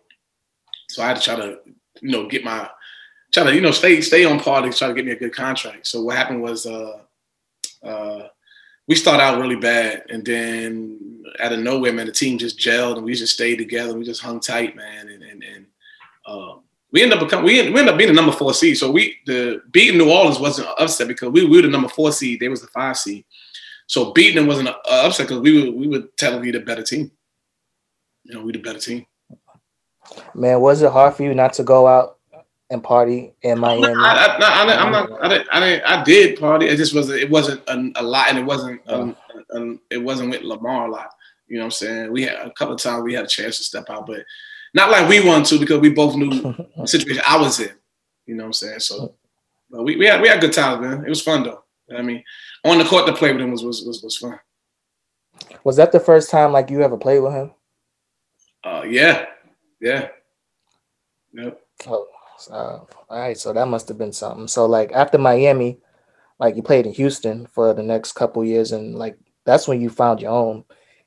[0.88, 1.58] so I had to try to
[2.00, 2.68] you know get my
[3.32, 5.34] try to you know stay stay on par to try to get me a good
[5.34, 5.86] contract.
[5.86, 6.98] So what happened was uh,
[7.82, 8.28] uh,
[8.88, 12.96] we started out really bad, and then out of nowhere, man, the team just gelled,
[12.96, 13.94] and we just stayed together.
[13.94, 15.66] We just hung tight, man, and and, and
[16.26, 16.62] um,
[16.92, 18.76] we ended up becoming we ended, we ended up being the number four seed.
[18.78, 22.12] So we the beating New Orleans wasn't upset because we, we were the number four
[22.12, 22.40] seed.
[22.40, 23.24] They was the five seed.
[23.90, 27.10] So beating them wasn't an upset because we were we were technically the better team.
[28.22, 29.04] You know, we the better team.
[30.32, 32.18] Man, was it hard for you not to go out
[32.70, 33.88] and party in Miami?
[33.88, 35.24] I, I, I, am not.
[35.24, 35.84] I didn't, I didn't.
[35.86, 36.66] I did party.
[36.66, 37.18] It just wasn't.
[37.18, 38.80] It wasn't a, a lot, and it wasn't.
[38.86, 39.16] Um,
[39.52, 41.10] um, it wasn't with Lamar a lot.
[41.48, 42.12] You know what I'm saying?
[42.12, 44.24] We had a couple of times we had a chance to step out, but
[44.72, 47.72] not like we wanted to because we both knew the situation I was in.
[48.26, 48.78] You know what I'm saying?
[48.78, 49.14] So
[49.68, 51.04] we, we had we had good times, man.
[51.04, 51.64] It was fun though.
[51.92, 52.22] I mean,
[52.64, 54.38] on the court to play with him was was was, was fun.
[55.64, 57.52] Was that the first time like you ever played with him?
[58.62, 59.26] Uh, yeah,
[59.80, 60.08] yeah,
[61.32, 61.60] yep.
[61.86, 62.06] Oh,
[62.38, 62.52] so,
[63.08, 63.38] all right.
[63.38, 64.48] So that must have been something.
[64.48, 65.78] So like after Miami,
[66.38, 69.88] like you played in Houston for the next couple years, and like that's when you
[69.88, 70.64] found your own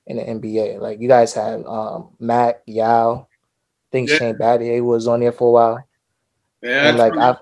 [0.08, 0.80] in the NBA.
[0.80, 4.18] Like you guys had um Mac, Yao, I think Yeah.
[4.18, 5.88] Shane Battier was on there for a while.
[6.64, 7.38] Yeah, and like I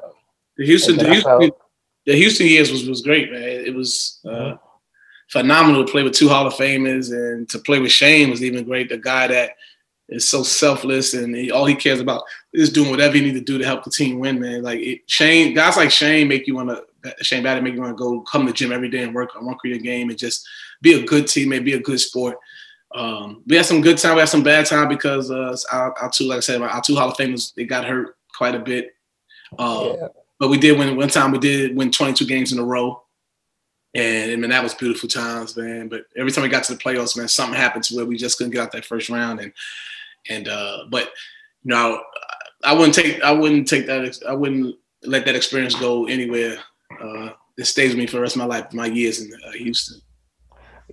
[0.57, 1.57] the Houston, the Houston, felt-
[2.05, 3.43] the Houston years was was great, man.
[3.43, 4.55] It was uh,
[5.29, 8.65] phenomenal to play with two Hall of Famers, and to play with Shane was even
[8.65, 8.89] great.
[8.89, 9.51] The guy that
[10.11, 12.23] is so selfless and he, all he cares about
[12.53, 14.61] is doing whatever he need to do to help the team win, man.
[14.61, 16.83] Like it, Shane, guys like Shane make you want to
[17.23, 19.35] Shane Battier make you want to go come to the gym every day and work
[19.35, 20.47] on one create a game and just
[20.81, 22.37] be a good teammate, be a good sport.
[22.93, 26.09] Um, we had some good time, we had some bad time because uh, our, our
[26.09, 28.89] two, like I said, our two Hall of Famers they got hurt quite a bit.
[29.57, 30.07] Um, yeah.
[30.41, 31.29] But we did win one time.
[31.31, 33.03] We did win 22 games in a row,
[33.93, 35.87] and I mean that was beautiful times, man.
[35.87, 38.39] But every time we got to the playoffs, man, something happened to where we just
[38.39, 39.53] couldn't get out that first round, and
[40.29, 41.11] and uh, but
[41.63, 42.01] you know,
[42.63, 46.57] I wouldn't take I wouldn't take that I wouldn't let that experience go anywhere.
[46.99, 47.29] Uh,
[47.59, 50.01] it stays with me for the rest of my life, my years in uh, Houston.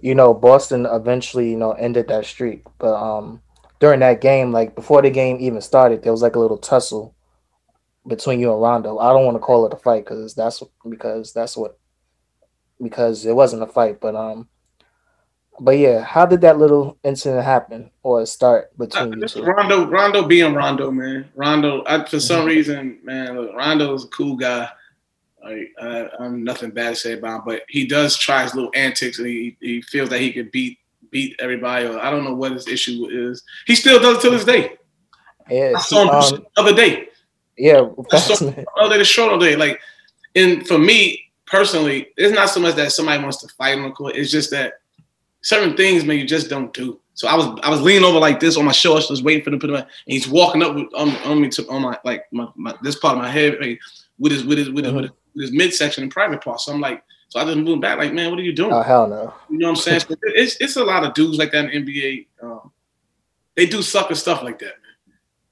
[0.03, 2.64] you know, Boston eventually, you know, ended that streak.
[2.76, 3.40] But um
[3.80, 7.14] during that game, like before the game even started, there was like a little tussle
[8.09, 8.98] between you and Rondo.
[8.98, 11.78] I don't want to call it a fight because that's because that's what
[12.82, 14.48] because it wasn't a fight, but um
[15.61, 19.42] but yeah, how did that little incident happen or start between you two?
[19.42, 21.28] Rondo, Rondo being Rondo, man.
[21.34, 24.68] Rondo, I, for some reason, man, look, Rondo's a cool guy.
[25.42, 28.70] Like, I, I'm nothing bad to say about him, but he does try his little
[28.74, 30.78] antics, and he, he feels that he could beat
[31.11, 31.86] beat everybody.
[31.86, 33.42] Or I don't know what his issue is.
[33.66, 34.76] He still does it to this day.
[35.50, 37.09] Yeah, I saw him um, the other day.
[37.59, 39.56] Yeah, I saw facts, the other day, the show the other day.
[39.56, 39.80] Like,
[40.34, 43.90] and for me personally, it's not so much that somebody wants to fight on the
[43.90, 44.16] court.
[44.16, 44.74] It's just that
[45.40, 47.00] certain things, man, you just don't do.
[47.14, 49.50] So I was I was leaning over like this on my shoulders, just waiting for
[49.50, 49.76] him to put him.
[49.76, 52.96] And he's walking up with, on, on me to on my like my, my this
[52.96, 53.80] part of my head like,
[54.18, 56.61] with his with his with his, with his, with his midsection and private part.
[56.61, 58.72] So I'm like, so I just moved back, like, man, what are you doing?
[58.72, 59.34] Oh hell no.
[59.50, 60.00] You know what I'm saying?
[60.00, 62.26] So it's it's a lot of dudes like that in the NBA.
[62.42, 62.70] Um,
[63.56, 64.88] they do sucker stuff like that, man.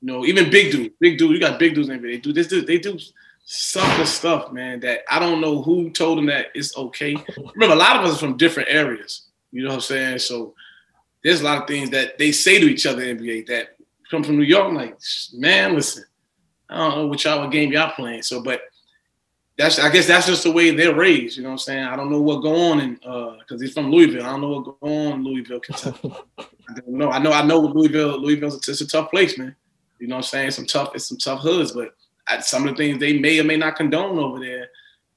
[0.01, 1.33] You know, even big dudes, big dude.
[1.33, 2.13] You got big dudes in the NBA.
[2.13, 2.49] They do this.
[2.49, 2.99] They do
[3.45, 4.81] sucker stuff, man.
[4.81, 7.17] That I don't know who told them that it's okay.
[7.55, 9.29] Remember, a lot of us are from different areas.
[9.53, 10.19] You know what I'm saying?
[10.19, 10.55] So
[11.23, 13.77] there's a lot of things that they say to each other in NBA that
[14.11, 14.67] come from New York.
[14.67, 14.99] I'm like,
[15.33, 16.05] man, listen,
[16.69, 18.23] I don't know what y'all what game y'all playing.
[18.23, 18.63] So, but
[19.57, 21.37] that's I guess that's just the way they're raised.
[21.37, 21.85] You know what I'm saying?
[21.85, 24.25] I don't know what go on in uh, because he's from Louisville.
[24.25, 26.13] I don't know what go on in Louisville, Kentucky.
[26.39, 27.11] I don't know.
[27.11, 27.33] I know.
[27.33, 28.21] I know Louisville.
[28.21, 29.57] Louisville's it's a tough place, man.
[29.99, 30.51] You know what I'm saying?
[30.53, 30.93] Some tough.
[30.95, 31.95] It's some tough hoods, but
[32.27, 34.69] I, some of the things they may or may not condone over there,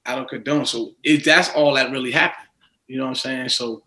[0.06, 0.66] I don't condone.
[0.66, 2.48] So it, that's all that really happened.
[2.88, 3.50] You know what I'm saying?
[3.50, 3.84] So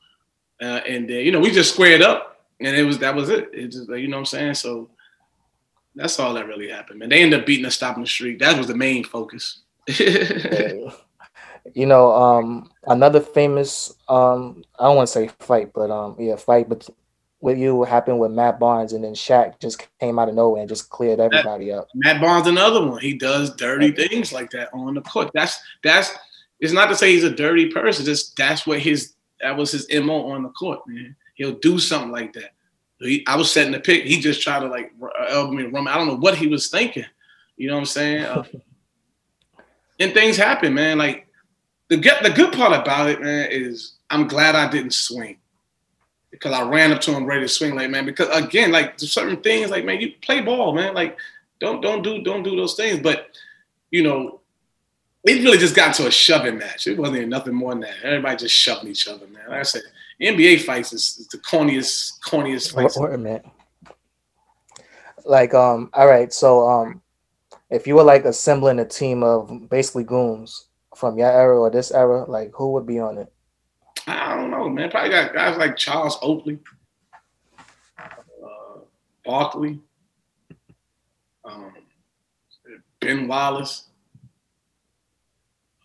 [0.63, 3.51] uh, and then you know we just squared up, and it was that was it.
[3.53, 4.55] It just you know what I'm saying.
[4.55, 4.91] So
[5.95, 7.09] that's all that really happened, man.
[7.09, 8.39] They ended up beating us, stopping the streak.
[8.39, 9.61] That was the main focus.
[11.75, 16.35] You know, um, another famous, um, I don't want to say fight, but um, yeah,
[16.35, 16.91] fight, but
[17.43, 20.61] with you what happened with Matt Barnes, and then Shaq just came out of nowhere
[20.61, 21.89] and just cleared everybody up.
[21.93, 23.01] Matt Barnes, another one.
[23.01, 25.31] He does dirty things like that on the court.
[25.35, 26.11] That's that's.
[26.61, 28.05] It's not to say he's a dirty person.
[28.05, 31.17] Just that's what his that was his mo on the court, man.
[31.35, 32.53] He'll do something like that.
[33.01, 34.05] He, I was setting the pick.
[34.05, 35.89] He just tried to like uh, elbow me, run.
[35.89, 37.05] I don't know what he was thinking.
[37.57, 38.25] You know what I'm saying?
[38.25, 38.45] Uh,
[39.99, 40.99] and things happen, man.
[40.99, 41.27] Like
[41.89, 45.39] the the good part about it, man, is I'm glad I didn't swing
[46.33, 48.05] because I ran up to him ready to swing, like man.
[48.05, 50.95] Because again, like there's certain things, like man, you play ball, man.
[50.95, 51.17] Like
[51.61, 53.01] don't don't do don't do those things.
[53.01, 53.29] But
[53.91, 54.41] you know,
[55.25, 56.87] it really just got to a shoving match.
[56.87, 57.95] It wasn't even nothing more than that.
[58.03, 59.43] Everybody just shoving each other, man.
[59.49, 59.83] Like I said,
[60.21, 62.99] NBA fights is, is the corniest corniest fights.
[62.99, 63.47] Wait, wait a minute.
[65.25, 67.01] Like, um, all right, so um,
[67.71, 70.67] if you were like assembling a team of basically goons
[70.97, 73.33] from your era or this era, like who would be on it?
[74.07, 74.91] I don't know, man.
[74.91, 76.59] Probably got guys like Charles Oakley,
[77.99, 78.81] uh,
[79.25, 79.79] Barkley,
[81.45, 81.73] um,
[83.01, 83.87] Ben Wallace.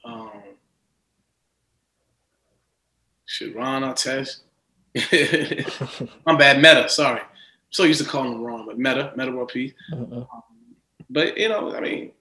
[0.04, 0.32] Um,
[3.26, 4.40] shit, Ron Artest.
[6.26, 6.90] I'm bad, Metta.
[6.90, 7.28] Sorry, I'm
[7.70, 9.74] so used to calling him wrong, but Metta, Metta World Peace.
[9.92, 10.28] Mhm.
[11.10, 12.12] But you know, I mean,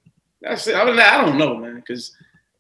[0.42, 0.74] that's it.
[0.74, 2.14] Other than that, I don't know, man, because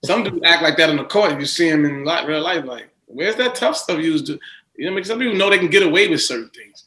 [0.04, 1.32] some dudes act like that in the court.
[1.32, 4.38] and You see them in real life, like, where's that tough stuff used to?
[4.76, 6.84] You know, because some people know they can get away with certain things,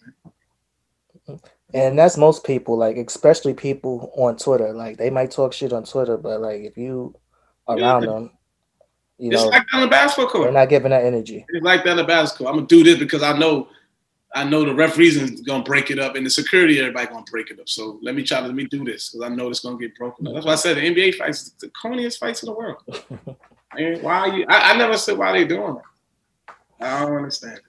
[1.28, 1.40] man.
[1.74, 4.74] And that's most people, like especially people on Twitter.
[4.74, 7.16] Like they might talk shit on Twitter, but like if you
[7.68, 8.10] around Yeah.
[8.12, 8.32] them,
[9.18, 10.44] you It's know, like on the basketball court.
[10.46, 11.46] they're not giving that energy.
[11.50, 12.48] It's like that in the basketball.
[12.48, 13.68] I'm gonna do this because I know
[14.36, 17.50] I know the referees is gonna break it up, and the security everybody gonna break
[17.50, 17.68] it up.
[17.68, 19.96] So let me try to let me do this because I know it's gonna get
[19.98, 20.34] broken up.
[20.36, 22.78] That's why I said the NBA fights the corniest fights in the world.
[23.72, 24.46] I mean, why are you?
[24.50, 25.84] I, I never said why they doing it.
[26.80, 27.58] I don't understand.
[27.58, 27.64] It.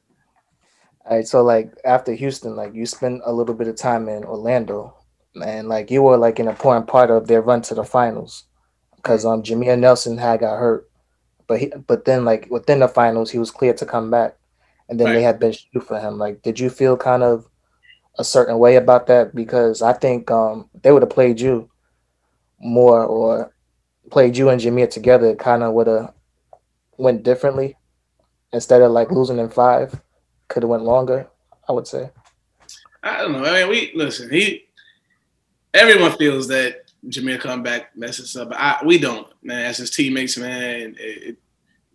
[1.07, 4.25] All right, so like after Houston, like you spent a little bit of time in
[4.25, 4.97] Orlando,
[5.43, 8.45] and like you were like an important part of their run to the finals,
[8.97, 10.89] because um Jameer Nelson had got hurt,
[11.49, 14.37] but he but then like within the finals he was cleared to come back,
[14.89, 15.15] and then right.
[15.15, 16.19] they had been shoot for him.
[16.19, 17.47] Like, did you feel kind of
[18.19, 19.35] a certain way about that?
[19.35, 21.71] Because I think um they would have played you
[22.61, 23.53] more or
[24.11, 26.13] played you and Jameer together, kind of would have
[26.99, 27.77] went differently
[28.53, 30.01] instead of like losing in five
[30.48, 31.28] could have went longer.
[31.68, 32.11] I would say.
[33.03, 33.44] I don't know.
[33.44, 34.28] I mean, we listen.
[34.28, 34.64] He,
[35.72, 38.48] everyone feels that Jameer come back messes up.
[38.53, 39.66] I, we don't, man.
[39.66, 41.36] As his teammates, man, it,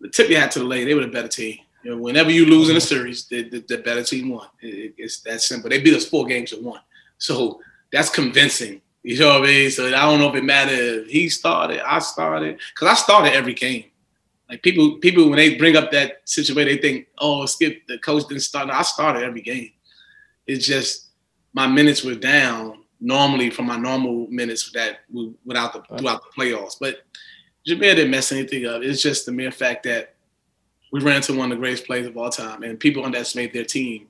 [0.00, 0.86] it, tip your hat to the lady.
[0.86, 1.58] They were the better team.
[1.82, 4.46] You know, whenever you lose in a series, the, the, the better team won.
[4.60, 5.68] It, it's that simple.
[5.68, 6.80] They beat us four games to one,
[7.18, 7.60] so
[7.92, 8.80] that's convincing.
[9.02, 9.70] You know what I mean?
[9.70, 13.54] So I don't know if it mattered he started, I started, because I started every
[13.54, 13.84] game.
[14.48, 18.28] Like people, people when they bring up that situation, they think, "Oh, Skip, the coach
[18.28, 19.72] didn't start." No, I started every game.
[20.46, 21.08] It's just
[21.52, 25.00] my minutes were down normally from my normal minutes that
[25.44, 26.76] without the throughout the playoffs.
[26.80, 26.98] But
[27.66, 28.82] Jameer didn't mess anything up.
[28.82, 30.14] It's just the mere fact that
[30.92, 33.64] we ran into one of the greatest players of all time, and people underestimate their
[33.64, 34.06] team.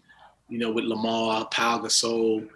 [0.49, 2.49] You know, with Lamar, Pau Gasol,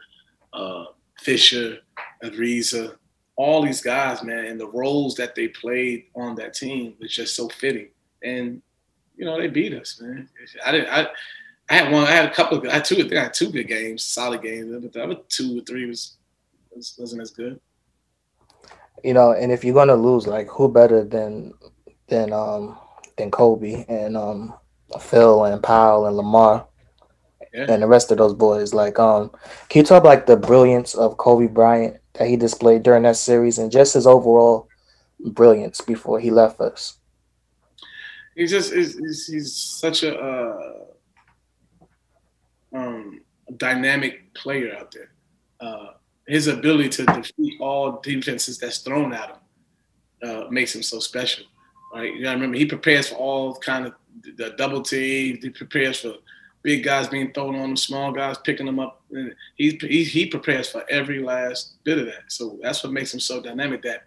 [0.53, 0.85] uh,
[1.18, 1.78] Fisher,
[2.22, 2.97] Ariza,
[3.41, 7.34] all these guys, man, and the roles that they played on that team was just
[7.34, 7.88] so fitting.
[8.22, 8.61] And
[9.16, 10.28] you know, they beat us, man.
[10.64, 10.88] I didn't.
[10.91, 11.09] I,
[11.70, 12.05] I had one.
[12.05, 12.66] I had a couple of.
[12.66, 12.97] I had two.
[12.97, 14.70] I think I had two good games, solid games.
[14.82, 16.18] But the other two or three was,
[16.70, 17.59] was wasn't as good.
[19.03, 21.55] You know, and if you're gonna lose, like who better than
[22.09, 22.76] than um
[23.16, 24.53] than Kobe and um
[25.01, 26.66] Phil and Pau and Lamar
[27.55, 27.66] yeah.
[27.70, 28.74] and the rest of those boys.
[28.74, 29.30] Like, um,
[29.70, 33.59] can you talk like the brilliance of Kobe Bryant that he displayed during that series
[33.59, 34.69] and just his overall
[35.19, 36.99] brilliance before he left us?
[38.35, 40.85] He's just he's, he's such a uh,
[42.75, 43.21] um,
[43.57, 45.11] dynamic player out there.
[45.61, 45.89] Uh,
[46.27, 49.37] his ability to defeat all defenses that's thrown at him
[50.31, 51.45] uh, makes him so special.
[51.93, 52.15] Right?
[52.15, 53.95] You gotta remember he prepares for all kind of
[54.37, 55.39] the double team.
[55.43, 56.15] He prepares for
[56.63, 59.03] big guys being thrown on them, small guys picking them up.
[59.11, 62.25] And he, he, he prepares for every last bit of that.
[62.29, 63.83] So that's what makes him so dynamic.
[63.83, 64.05] That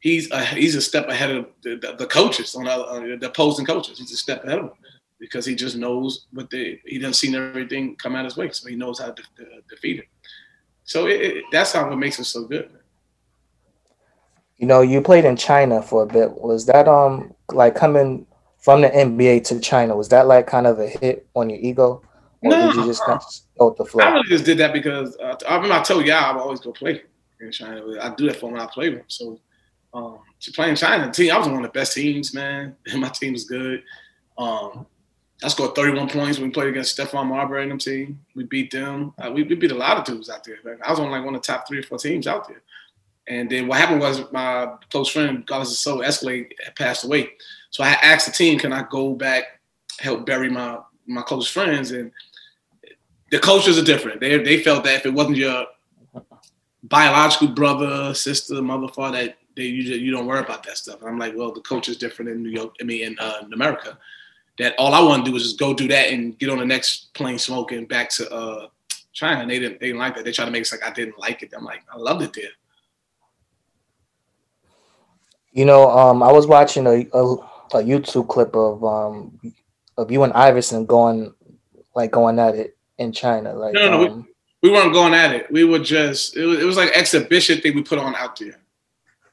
[0.00, 3.66] he's a, he's a step ahead of the, the, the coaches on the, the opposing
[3.66, 3.98] coaches.
[3.98, 4.78] He's a step ahead of them
[5.18, 8.68] because he just knows what they he doesn't see everything come out his way, so
[8.68, 10.06] he knows how to de- defeat it.
[10.84, 12.70] So it, it, that's how it makes him so good.
[14.56, 16.32] You know, you played in China for a bit.
[16.40, 18.26] Was that um like coming
[18.58, 22.02] from the NBA to China, was that like kind of a hit on your ego?
[22.42, 23.24] Or no, did you just kind of
[23.58, 24.04] go with the flow?
[24.04, 26.72] I really just did that because uh, I remember I told y'all I always go
[26.72, 27.02] play
[27.40, 27.82] in China.
[28.00, 29.08] I do that for when I play with them.
[29.08, 29.40] So
[29.94, 32.76] um, to play in China, team, I was one of the best teams, man.
[32.86, 33.82] And my team was good.
[34.36, 34.86] Um,
[35.42, 38.20] I scored 31 points when we played against Stephon Marbury and them team.
[38.34, 39.14] We beat them.
[39.18, 40.58] Uh, we, we, beat a lot of dudes out there.
[40.84, 42.62] I was on like one of the top three or four teams out there.
[43.28, 47.30] And then what happened was my close friend, Carlos So Escalade, had passed away.
[47.70, 49.44] So I asked the team, can I go back,
[49.98, 51.90] help bury my my close friends?
[51.90, 52.10] And
[53.30, 54.20] the cultures are different.
[54.20, 55.66] They they felt that if it wasn't your
[56.82, 61.00] biological brother, sister, mother, father, that they you just, you don't worry about that stuff.
[61.00, 62.74] And I'm like, well, the culture is different in New York.
[62.80, 63.98] I mean, in, uh, in America.
[64.58, 66.66] That all I want to do is just go do that and get on the
[66.66, 68.66] next plane smoking back to uh,
[69.12, 69.42] China.
[69.42, 70.24] And they didn't they didn't like that.
[70.24, 71.52] They tried to make it like I didn't like it.
[71.56, 72.50] I'm like, I loved it there.
[75.58, 77.34] You know, um, I was watching a, a
[77.74, 79.40] a YouTube clip of um
[79.96, 81.34] of you and Iverson going
[81.96, 83.54] like going at it in China.
[83.54, 84.28] Like no, no, um,
[84.62, 85.50] we, we, weren't going at it.
[85.50, 88.60] We were just it was, it was like exhibition thing we put on out there.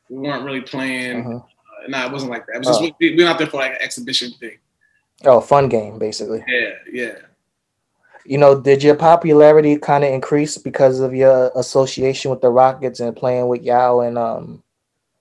[0.09, 1.27] We weren't really playing.
[1.27, 1.35] Uh-huh.
[1.35, 2.55] Uh, no, it wasn't like that.
[2.55, 2.95] It was just oh.
[2.99, 4.57] we, we went out there for like an exhibition thing.
[5.25, 6.43] Oh, fun game, basically.
[6.47, 7.15] Yeah, yeah.
[8.25, 12.99] You know, did your popularity kind of increase because of your association with the Rockets
[12.99, 14.63] and playing with Yao and um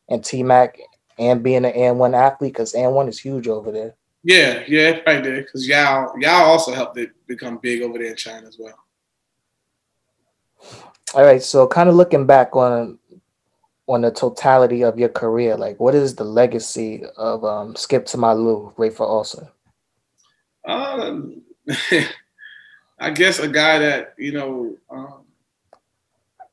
[0.08, 0.78] and T Mac
[1.18, 3.94] and being an AND1 athlete because AND1 is huge over there.
[4.22, 8.46] Yeah, yeah, probably did because y'all also helped it become big over there in China
[8.46, 8.78] as well.
[11.14, 12.98] All right, so kind of looking back on
[13.86, 18.16] on the totality of your career, like what is the legacy of um, Skip to
[18.16, 19.46] my Lou, Rafer Alston?
[20.64, 21.42] Um,
[22.98, 25.24] I guess a guy that you know um,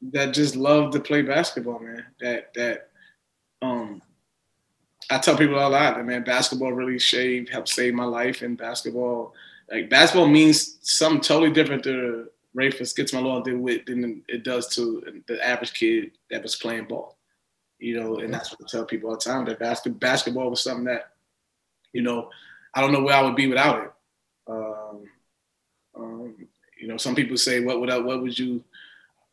[0.01, 2.05] that just loved to play basketball, man.
[2.19, 2.89] That that
[3.61, 4.01] um,
[5.11, 8.57] I tell people a lot that man, basketball really shaved, helped save my life, and
[8.57, 9.33] basketball
[9.71, 14.21] like basketball means something totally different to Rafe Skip to my Lou did with than
[14.27, 17.17] it does to the average kid that was playing ball.
[17.79, 20.61] You know, and that's what I tell people all the time that basket, basketball was
[20.61, 21.13] something that,
[21.93, 22.29] you know,
[22.73, 23.91] I don't know where I would be without it.
[24.47, 25.03] Um,
[25.95, 26.35] um,
[26.79, 28.63] you know, some people say, "What would I, what would you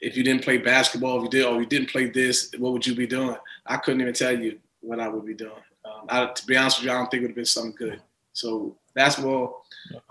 [0.01, 1.19] if you didn't play basketball?
[1.19, 4.01] If you did, or you didn't play this, what would you be doing?" I couldn't
[4.01, 5.53] even tell you what I would be doing.
[5.85, 7.75] Um, I, to be honest with you, I don't think it would have been something
[7.77, 8.03] good.
[8.33, 9.65] So basketball,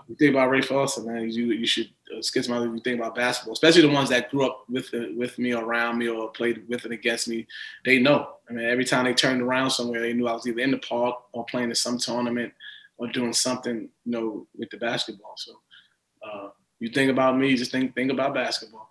[0.08, 1.30] you think about Ray Foster, man.
[1.30, 4.64] You you should uh, my you think about basketball, especially the ones that grew up
[4.68, 7.46] with it, with me around me or played with and against me.
[7.84, 8.34] They know.
[8.48, 10.78] I mean, every time they turned around somewhere, they knew I was either in the
[10.78, 12.52] park or playing in some tournament
[12.96, 15.34] or doing something, you know, with the basketball.
[15.36, 15.52] So
[16.22, 16.48] uh,
[16.80, 18.87] you think about me, just think think about basketball.